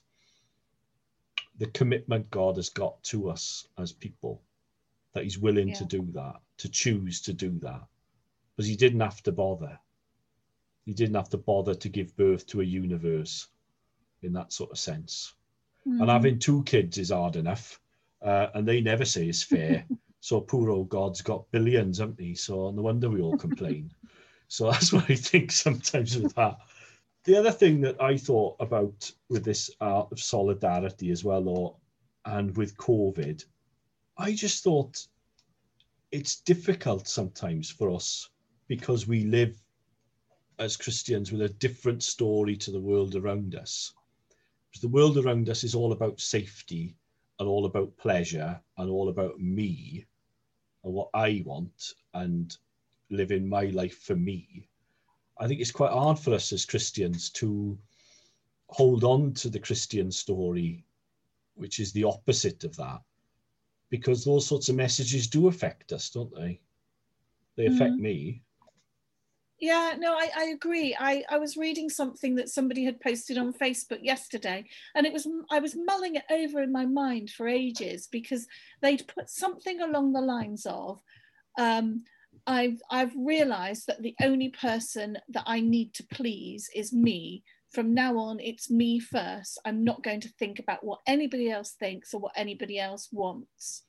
the 1.58 1.68
commitment 1.68 2.28
god 2.30 2.56
has 2.56 2.68
got 2.68 3.00
to 3.04 3.30
us 3.30 3.68
as 3.78 3.92
people 3.92 4.42
that 5.14 5.24
he's 5.24 5.38
willing 5.38 5.68
yeah. 5.68 5.74
to 5.74 5.84
do 5.84 6.08
that 6.12 6.36
to 6.58 6.68
choose 6.68 7.20
to 7.20 7.32
do 7.32 7.58
that 7.60 7.82
because 8.56 8.68
he 8.68 8.76
didn't 8.76 9.00
have 9.00 9.22
to 9.22 9.32
bother 9.32 9.78
he 10.86 10.92
didn't 10.92 11.14
have 11.14 11.28
to 11.28 11.38
bother 11.38 11.74
to 11.74 11.88
give 11.88 12.16
birth 12.16 12.46
to 12.46 12.60
a 12.60 12.64
universe 12.64 13.48
in 14.22 14.32
that 14.32 14.52
sort 14.52 14.70
of 14.70 14.78
sense 14.78 15.34
Mm. 15.86 16.00
And 16.00 16.10
having 16.10 16.38
two 16.38 16.62
kids 16.64 16.98
is 16.98 17.10
hard 17.10 17.36
enough, 17.36 17.80
uh, 18.22 18.48
and 18.54 18.66
they 18.66 18.80
never 18.80 19.04
say 19.04 19.26
it's 19.26 19.42
fair. 19.42 19.84
so 20.20 20.40
poor 20.40 20.70
old 20.70 20.88
God's 20.88 21.22
got 21.22 21.50
billions, 21.50 21.98
haven't 21.98 22.20
he? 22.20 22.34
So 22.34 22.70
no 22.70 22.82
wonder 22.82 23.08
we 23.08 23.22
all 23.22 23.38
complain. 23.38 23.92
so 24.48 24.70
that's 24.70 24.92
what 24.92 25.10
I 25.10 25.14
think 25.14 25.52
sometimes 25.52 26.18
with 26.18 26.34
that. 26.34 26.58
The 27.24 27.36
other 27.36 27.50
thing 27.50 27.80
that 27.82 28.00
I 28.00 28.16
thought 28.16 28.56
about 28.60 29.10
with 29.28 29.44
this 29.44 29.70
art 29.80 30.10
of 30.10 30.20
solidarity 30.20 31.10
as 31.10 31.24
well, 31.24 31.48
or 31.48 31.76
and 32.26 32.54
with 32.56 32.76
COVID, 32.76 33.44
I 34.20 34.34
just 34.34 34.62
thought 34.62 35.06
it's 36.12 36.42
difficult 36.42 37.08
sometimes 37.08 37.70
for 37.70 37.90
us 37.90 38.28
because 38.68 39.06
we 39.06 39.24
live 39.24 39.58
as 40.58 40.76
Christians 40.76 41.32
with 41.32 41.40
a 41.40 41.48
different 41.48 42.02
story 42.02 42.54
to 42.58 42.70
the 42.70 42.82
world 42.82 43.16
around 43.16 43.54
us. 43.54 43.94
Because 44.68 44.82
the 44.82 44.88
world 44.88 45.16
around 45.16 45.48
us 45.48 45.64
is 45.64 45.74
all 45.74 45.92
about 45.92 46.20
safety 46.20 46.94
and 47.38 47.48
all 47.48 47.64
about 47.64 47.96
pleasure 47.96 48.60
and 48.76 48.90
all 48.90 49.08
about 49.08 49.40
me 49.40 50.04
and 50.84 50.92
what 50.92 51.08
I 51.14 51.42
want 51.46 51.94
and 52.12 52.54
living 53.08 53.48
my 53.48 53.64
life 53.64 54.02
for 54.02 54.16
me. 54.16 54.68
I 55.38 55.48
think 55.48 55.62
it's 55.62 55.70
quite 55.70 55.92
hard 55.92 56.18
for 56.18 56.34
us 56.34 56.52
as 56.52 56.66
Christians 56.66 57.30
to 57.30 57.78
hold 58.68 59.02
on 59.02 59.32
to 59.32 59.48
the 59.48 59.60
Christian 59.60 60.12
story, 60.12 60.84
which 61.54 61.80
is 61.80 61.90
the 61.92 62.04
opposite 62.04 62.64
of 62.64 62.76
that, 62.76 63.00
because 63.90 64.24
those 64.24 64.46
sorts 64.46 64.68
of 64.68 64.76
messages 64.76 65.26
do 65.26 65.48
affect 65.48 65.92
us, 65.92 66.10
don't 66.10 66.34
they? 66.34 66.60
They 67.56 67.66
affect 67.66 67.94
mm-hmm. 67.94 68.02
me. 68.02 68.42
Yeah, 69.60 69.94
no, 69.98 70.14
I, 70.14 70.30
I 70.34 70.44
agree. 70.44 70.96
I, 70.98 71.22
I 71.28 71.36
was 71.36 71.58
reading 71.58 71.90
something 71.90 72.34
that 72.36 72.48
somebody 72.48 72.82
had 72.82 73.00
posted 73.00 73.36
on 73.36 73.52
Facebook 73.52 73.98
yesterday, 74.02 74.64
and 74.94 75.06
it 75.06 75.12
was 75.12 75.28
I 75.50 75.58
was 75.58 75.76
mulling 75.76 76.14
it 76.14 76.24
over 76.30 76.62
in 76.62 76.72
my 76.72 76.86
mind 76.86 77.28
for 77.30 77.46
ages 77.46 78.06
because 78.06 78.46
they'd 78.80 79.06
put 79.06 79.28
something 79.28 79.82
along 79.82 80.14
the 80.14 80.22
lines 80.22 80.64
of, 80.64 81.00
um, 81.58 82.04
I've 82.46 82.80
I've 82.90 83.12
realised 83.14 83.86
that 83.86 84.00
the 84.00 84.14
only 84.22 84.48
person 84.48 85.18
that 85.28 85.44
I 85.46 85.60
need 85.60 85.92
to 85.94 86.04
please 86.04 86.70
is 86.74 86.92
me. 86.92 87.44
From 87.70 87.94
now 87.94 88.18
on, 88.18 88.40
it's 88.40 88.70
me 88.70 88.98
first. 88.98 89.58
I'm 89.64 89.84
not 89.84 90.02
going 90.02 90.20
to 90.22 90.28
think 90.28 90.58
about 90.58 90.84
what 90.84 91.00
anybody 91.06 91.50
else 91.50 91.70
thinks 91.70 92.12
or 92.12 92.20
what 92.20 92.32
anybody 92.36 92.78
else 92.78 93.08
wants. 93.12 93.84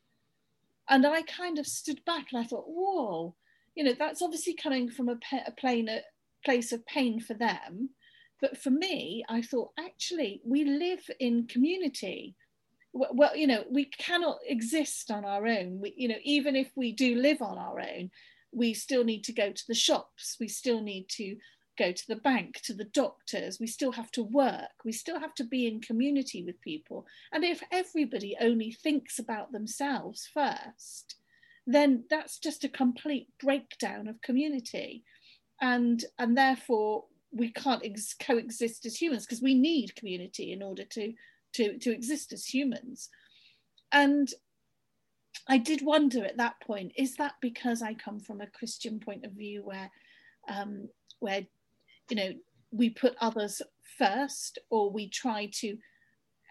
And 0.88 1.06
I 1.06 1.24
kind 1.24 1.58
of 1.58 1.66
stood 1.66 2.04
back 2.06 2.28
and 2.32 2.42
I 2.42 2.48
thought, 2.48 2.66
whoa 2.68 3.36
you 3.76 3.84
know 3.84 3.94
that's 3.98 4.22
obviously 4.22 4.54
coming 4.54 4.90
from 4.90 5.10
a, 5.10 5.18
a 5.46 5.52
plain 5.52 5.90
a 5.90 6.02
place 6.44 6.72
of 6.72 6.86
pain 6.86 7.20
for 7.20 7.34
them 7.34 7.90
but 8.40 8.58
for 8.58 8.72
me 8.72 9.24
i 9.30 9.42
thought 9.42 9.72
actually 9.80 10.42
we 10.44 10.64
live 10.64 11.04
in 11.20 11.48
community 11.48 12.36
well 12.94 13.36
you 13.36 13.48
know 13.48 13.64
we 13.70 13.86
cannot 13.86 14.40
exist 14.46 15.12
on 15.12 15.24
our 15.24 15.48
own 15.48 15.80
we, 15.80 15.94
you 15.96 16.08
know 16.08 16.20
even 16.24 16.56
if 16.56 16.72
we 16.76 16.92
do 16.92 17.16
live 17.16 17.42
on 17.42 17.58
our 17.58 17.80
own 17.80 18.10
we 18.52 18.74
still 18.74 19.04
need 19.04 19.24
to 19.24 19.32
go 19.32 19.52
to 19.52 19.64
the 19.68 19.74
shops 19.74 20.36
we 20.40 20.48
still 20.48 20.82
need 20.82 21.08
to 21.08 21.36
go 21.82 21.92
to 21.92 22.08
the 22.08 22.16
bank 22.18 22.60
to 22.64 22.74
the 22.74 22.86
doctors 22.86 23.60
we 23.60 23.68
still 23.68 23.92
have 23.92 24.12
to 24.12 24.24
work 24.24 24.84
we 24.84 24.92
still 24.92 25.20
have 25.20 25.34
to 25.34 25.44
be 25.44 25.68
in 25.68 25.80
community 25.80 26.44
with 26.44 26.60
people 26.62 27.06
and 27.32 27.44
if 27.44 27.64
everybody 27.72 28.36
only 28.40 28.72
thinks 28.72 29.20
about 29.20 29.52
themselves 29.52 30.30
first 30.34 31.16
then 31.68 32.04
that's 32.10 32.40
just 32.40 32.64
a 32.64 32.70
complete 32.70 33.28
breakdown 33.40 34.08
of 34.08 34.22
community. 34.22 35.04
And, 35.62 36.04
and 36.18 36.38
therefore, 36.38 37.06
we 37.32 37.52
can't 37.52 37.86
ex- 37.86 38.16
coexist 38.20 38.86
as 38.86 39.00
humans 39.00 39.26
because 39.26 39.42
we 39.42 39.54
need 39.54 39.96
community 39.96 40.52
in 40.52 40.64
order 40.64 40.84
to, 40.86 41.14
to, 41.54 41.78
to 41.78 41.92
exist 41.92 42.34
as 42.34 42.46
humans. 42.46 43.10
And 43.92 44.30
I 45.48 45.58
did 45.58 45.82
wonder 45.84 46.26
at 46.26 46.38
that 46.38 46.60
point 46.62 46.94
is 46.98 47.16
that 47.16 47.34
because 47.42 47.82
I 47.82 47.94
come 47.94 48.20
from 48.20 48.42
a 48.42 48.48
Christian 48.48 49.00
point 49.00 49.26
of 49.26 49.34
view 49.34 49.64
where, 49.64 49.92
um, 50.50 50.90
where 51.20 51.46
you 52.12 52.18
know, 52.18 52.34
we 52.72 52.90
put 52.90 53.16
others 53.22 53.62
first 53.98 54.60
or 54.70 54.92
we 54.92 55.10
try 55.10 55.50
to 55.54 55.78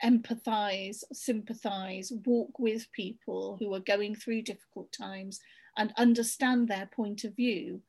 empathize, 0.02 1.02
sympathize, 1.12 2.12
walk 2.24 2.58
with 2.58 2.90
people 2.92 3.56
who 3.60 3.72
are 3.74 3.80
going 3.80 4.14
through 4.14 4.42
difficult 4.42 4.90
times 4.92 5.40
and 5.76 5.92
understand 5.96 6.66
their 6.66 6.86
point 6.86 7.24
of 7.24 7.36
view? 7.36 7.80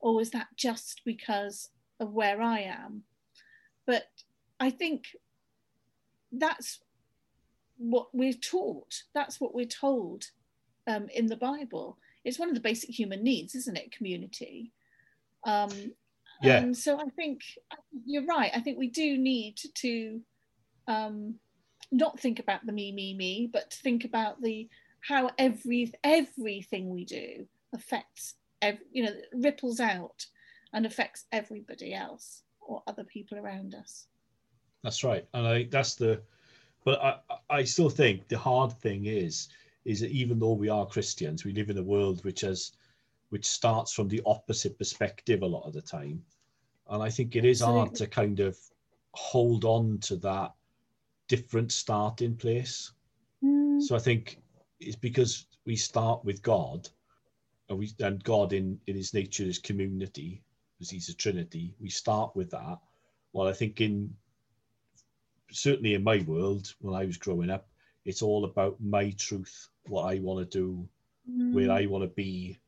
Or 0.00 0.20
is 0.20 0.30
that 0.30 0.48
just 0.56 1.02
because 1.04 1.70
of 2.00 2.12
where 2.12 2.42
I 2.42 2.60
am? 2.60 3.02
But 3.86 4.06
I 4.58 4.70
think 4.70 5.04
that's 6.32 6.80
what 7.78 8.08
we're 8.12 8.32
taught, 8.32 9.02
that's 9.14 9.40
what 9.40 9.54
we're 9.54 9.64
told 9.64 10.24
um, 10.86 11.08
in 11.14 11.26
the 11.26 11.36
Bible. 11.36 11.98
It's 12.24 12.38
one 12.38 12.48
of 12.48 12.54
the 12.54 12.60
basic 12.60 12.90
human 12.90 13.22
needs, 13.22 13.54
isn't 13.54 13.78
it? 13.78 13.92
Community. 13.92 14.72
Um, 15.44 15.70
yeah. 16.42 16.58
And 16.58 16.76
so 16.76 16.98
I 17.00 17.08
think 17.10 17.42
you're 18.04 18.26
right. 18.26 18.50
I 18.54 18.60
think 18.60 18.78
we 18.78 18.88
do 18.88 19.18
need 19.18 19.56
to 19.76 20.20
um, 20.86 21.34
not 21.92 22.18
think 22.18 22.38
about 22.38 22.64
the 22.64 22.72
me, 22.72 22.92
me, 22.92 23.14
me, 23.14 23.48
but 23.52 23.70
to 23.70 23.78
think 23.78 24.04
about 24.04 24.40
the 24.40 24.68
how 25.00 25.30
every 25.38 25.92
everything 26.04 26.90
we 26.90 27.04
do 27.04 27.46
affects, 27.74 28.34
every, 28.60 28.84
you 28.92 29.04
know, 29.04 29.14
ripples 29.34 29.80
out 29.80 30.26
and 30.72 30.86
affects 30.86 31.24
everybody 31.32 31.94
else 31.94 32.42
or 32.60 32.82
other 32.86 33.04
people 33.04 33.38
around 33.38 33.74
us. 33.74 34.06
That's 34.82 35.04
right, 35.04 35.26
and 35.34 35.46
I 35.46 35.58
think 35.58 35.70
that's 35.70 35.94
the 35.94 36.22
but 36.84 37.02
I, 37.02 37.18
I 37.50 37.64
still 37.64 37.90
think 37.90 38.28
the 38.28 38.38
hard 38.38 38.72
thing 38.80 39.06
is 39.06 39.48
is 39.84 40.00
that 40.00 40.10
even 40.10 40.38
though 40.38 40.52
we 40.52 40.68
are 40.68 40.86
Christians, 40.86 41.44
we 41.44 41.52
live 41.52 41.70
in 41.70 41.78
a 41.78 41.82
world 41.82 42.22
which 42.24 42.42
has 42.42 42.72
which 43.30 43.46
starts 43.46 43.92
from 43.92 44.08
the 44.08 44.22
opposite 44.26 44.78
perspective 44.78 45.42
a 45.42 45.46
lot 45.46 45.66
of 45.66 45.72
the 45.72 45.82
time. 45.82 46.22
And 46.88 47.02
I 47.02 47.10
think 47.10 47.36
it 47.36 47.44
is 47.44 47.62
Absolutely. 47.62 47.80
hard 47.80 47.94
to 47.96 48.06
kind 48.06 48.40
of 48.40 48.58
hold 49.12 49.64
on 49.64 49.98
to 49.98 50.16
that 50.16 50.52
different 51.28 51.72
starting 51.72 52.36
place. 52.36 52.92
Mm. 53.42 53.80
So 53.80 53.96
I 53.96 54.00
think 54.00 54.40
it's 54.80 54.96
because 54.96 55.46
we 55.64 55.76
start 55.76 56.24
with 56.24 56.42
God 56.42 56.88
and 57.68 57.78
we 57.78 57.90
and 58.00 58.22
God 58.24 58.52
in, 58.52 58.78
in 58.86 58.96
his 58.96 59.14
nature 59.14 59.44
is 59.44 59.58
community, 59.58 60.42
because 60.76 60.90
he's 60.90 61.08
a 61.08 61.14
Trinity. 61.14 61.74
We 61.80 61.88
start 61.88 62.34
with 62.34 62.50
that. 62.50 62.78
Well, 63.32 63.46
I 63.46 63.52
think 63.52 63.80
in 63.80 64.12
certainly 65.52 65.94
in 65.94 66.02
my 66.02 66.24
world, 66.26 66.74
when 66.80 66.94
I 66.94 67.04
was 67.04 67.16
growing 67.16 67.50
up, 67.50 67.68
it's 68.04 68.22
all 68.22 68.44
about 68.44 68.76
my 68.80 69.10
truth, 69.12 69.68
what 69.86 70.04
I 70.04 70.18
want 70.18 70.50
to 70.50 70.58
do, 70.58 70.88
mm. 71.30 71.52
where 71.52 71.70
I 71.70 71.86
want 71.86 72.02
to 72.02 72.08
be, 72.08 72.58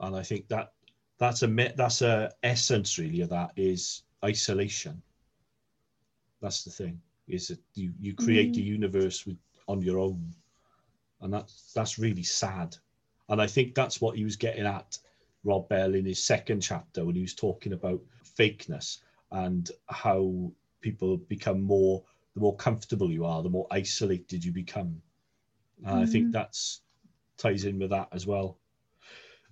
and 0.00 0.16
I 0.16 0.22
think 0.22 0.48
that 0.48 0.72
that's 1.18 1.42
a 1.42 1.72
that's 1.76 2.02
a 2.02 2.32
essence 2.42 2.98
really 2.98 3.20
of 3.20 3.30
that 3.30 3.52
is 3.56 4.02
isolation. 4.24 5.02
That's 6.40 6.64
the 6.64 6.70
thing 6.70 7.00
is 7.28 7.48
that 7.48 7.60
you 7.74 7.92
you 8.00 8.14
create 8.14 8.54
mm. 8.54 8.58
a 8.58 8.62
universe 8.62 9.26
with 9.26 9.36
on 9.68 9.82
your 9.82 9.98
own, 9.98 10.34
and 11.20 11.32
that's 11.32 11.72
that's 11.74 11.98
really 11.98 12.22
sad, 12.22 12.76
and 13.28 13.40
I 13.40 13.46
think 13.46 13.74
that's 13.74 14.00
what 14.00 14.16
he 14.16 14.24
was 14.24 14.36
getting 14.36 14.66
at, 14.66 14.98
Rob 15.44 15.68
Bell 15.68 15.94
in 15.94 16.06
his 16.06 16.22
second 16.22 16.60
chapter 16.60 17.04
when 17.04 17.14
he 17.14 17.22
was 17.22 17.34
talking 17.34 17.72
about 17.72 18.00
fakeness 18.38 18.98
and 19.30 19.70
how 19.88 20.50
people 20.80 21.16
become 21.16 21.62
more 21.62 22.02
the 22.34 22.40
more 22.40 22.56
comfortable 22.56 23.10
you 23.10 23.24
are, 23.24 23.42
the 23.42 23.50
more 23.50 23.66
isolated 23.70 24.44
you 24.44 24.52
become. 24.52 25.02
And 25.84 26.00
mm. 26.00 26.02
I 26.02 26.06
think 26.06 26.28
mm. 26.28 26.32
that's 26.32 26.80
ties 27.36 27.64
in 27.64 27.78
with 27.78 27.90
that 27.90 28.08
as 28.12 28.26
well. 28.26 28.58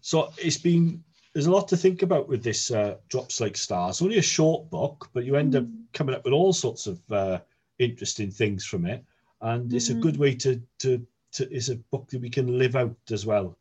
So 0.08 0.32
it's 0.38 0.56
been 0.56 1.04
there's 1.34 1.48
a 1.48 1.50
lot 1.50 1.68
to 1.68 1.76
think 1.76 2.00
about 2.00 2.30
with 2.30 2.42
this 2.42 2.70
uh, 2.70 2.96
drops 3.10 3.42
like 3.42 3.58
stars. 3.58 4.00
Only 4.00 4.16
a 4.16 4.22
short 4.22 4.70
book, 4.70 5.10
but 5.12 5.26
you 5.26 5.36
end 5.36 5.52
mm. 5.52 5.58
up 5.58 5.66
coming 5.92 6.14
up 6.14 6.24
with 6.24 6.32
all 6.32 6.54
sorts 6.54 6.86
of 6.86 6.98
uh, 7.12 7.40
interesting 7.78 8.30
things 8.30 8.64
from 8.64 8.86
it, 8.86 9.04
and 9.42 9.70
mm. 9.70 9.74
it's 9.74 9.90
a 9.90 9.94
good 9.94 10.14
mm. 10.14 10.20
way 10.20 10.34
to 10.36 10.62
to 10.78 11.06
to. 11.32 11.54
It's 11.54 11.68
a 11.68 11.76
book 11.92 12.08
that 12.08 12.22
we 12.22 12.30
can 12.30 12.58
live 12.58 12.74
out 12.74 12.96
as 13.10 13.26
well. 13.26 13.58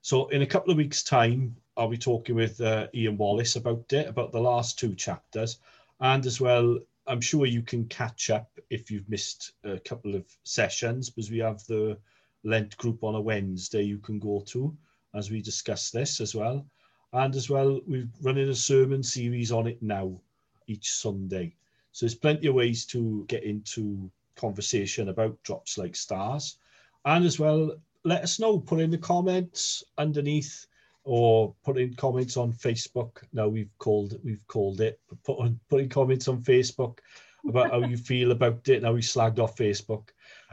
So 0.00 0.26
in 0.30 0.42
a 0.42 0.46
couple 0.46 0.72
of 0.72 0.78
weeks' 0.78 1.04
time, 1.04 1.54
I'll 1.76 1.86
be 1.86 1.96
talking 1.96 2.34
with 2.34 2.60
uh, 2.60 2.88
Ian 2.92 3.16
Wallace 3.16 3.54
about 3.54 3.92
it, 3.92 4.08
about 4.08 4.32
the 4.32 4.40
last 4.40 4.76
two 4.76 4.96
chapters, 4.96 5.58
and 6.00 6.26
as 6.26 6.40
well 6.40 6.76
I'm 7.06 7.20
sure 7.20 7.46
you 7.46 7.62
can 7.62 7.84
catch 7.84 8.30
up 8.30 8.50
if 8.68 8.90
you've 8.90 9.08
missed 9.08 9.52
a 9.62 9.78
couple 9.78 10.16
of 10.16 10.24
sessions 10.42 11.08
because 11.08 11.30
we 11.30 11.38
have 11.38 11.64
the 11.68 11.98
Lent 12.42 12.76
group 12.78 13.04
on 13.04 13.14
a 13.14 13.20
Wednesday 13.20 13.82
you 13.82 13.98
can 13.98 14.18
go 14.18 14.42
to 14.46 14.76
as 15.14 15.30
we 15.30 15.40
discuss 15.40 15.90
this 15.90 16.20
as 16.20 16.34
well. 16.34 16.66
And 17.12 17.34
as 17.36 17.48
well, 17.48 17.80
we're 17.86 18.08
running 18.22 18.48
a 18.48 18.54
sermon 18.54 19.02
series 19.02 19.52
on 19.52 19.66
it 19.66 19.82
now 19.82 20.20
each 20.66 20.90
Sunday. 20.92 21.54
So 21.92 22.06
there's 22.06 22.14
plenty 22.14 22.48
of 22.48 22.54
ways 22.54 22.84
to 22.86 23.24
get 23.28 23.44
into 23.44 24.10
conversation 24.36 25.08
about 25.08 25.40
drops 25.44 25.78
like 25.78 25.94
stars. 25.94 26.58
And 27.04 27.24
as 27.24 27.38
well, 27.38 27.76
let 28.04 28.22
us 28.22 28.40
know, 28.40 28.58
put 28.58 28.80
in 28.80 28.90
the 28.90 28.98
comments 28.98 29.84
underneath 29.96 30.66
or 31.04 31.54
put 31.64 31.78
in 31.78 31.94
comments 31.94 32.36
on 32.36 32.52
Facebook. 32.52 33.22
Now 33.32 33.48
we've 33.48 33.70
called 33.78 34.18
we've 34.24 34.46
called 34.48 34.80
it 34.80 34.98
put 35.22 35.38
on, 35.38 35.60
putting 35.68 35.88
comments 35.88 36.28
on 36.28 36.42
Facebook 36.42 36.98
about 37.46 37.70
how 37.70 37.80
you 37.80 37.96
feel 37.96 38.32
about 38.32 38.68
it. 38.68 38.82
Now 38.82 38.92
we 38.92 39.00
slagged 39.00 39.38
off 39.38 39.56
Facebook, 39.56 40.08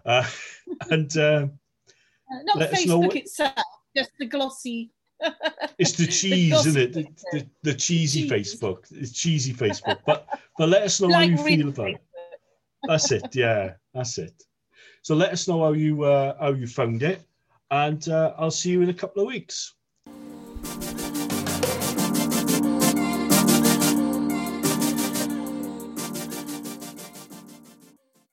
uh, 0.05 0.27
and 0.89 1.15
uh, 1.17 1.47
not 2.43 2.69
Facebook 2.69 3.15
itself, 3.15 3.53
just 3.95 4.11
the 4.19 4.25
glossy. 4.25 4.91
it's 5.77 5.93
the 5.93 6.07
cheese, 6.07 6.63
the 6.63 6.69
isn't 6.69 6.81
it? 6.81 6.93
The, 6.93 7.07
the, 7.31 7.47
the 7.63 7.73
cheesy 7.73 8.27
cheese. 8.27 8.55
Facebook. 8.55 8.85
It's 8.91 9.11
cheesy 9.11 9.53
Facebook. 9.53 9.99
But 10.05 10.27
but 10.57 10.69
let 10.69 10.83
us 10.83 10.99
know 10.99 11.07
like 11.07 11.29
how 11.29 11.35
you 11.35 11.57
feel 11.57 11.69
about 11.69 11.89
it. 11.91 12.03
That's 12.83 13.11
it. 13.11 13.35
Yeah, 13.35 13.73
that's 13.93 14.17
it. 14.17 14.43
So 15.03 15.15
let 15.15 15.31
us 15.31 15.47
know 15.47 15.63
how 15.63 15.73
you 15.73 16.03
uh, 16.03 16.35
how 16.39 16.53
you 16.53 16.67
found 16.67 17.03
it, 17.03 17.21
and 17.69 18.07
uh, 18.09 18.33
I'll 18.37 18.51
see 18.51 18.71
you 18.71 18.81
in 18.81 18.89
a 18.89 18.93
couple 18.93 19.21
of 19.21 19.27
weeks. 19.27 19.75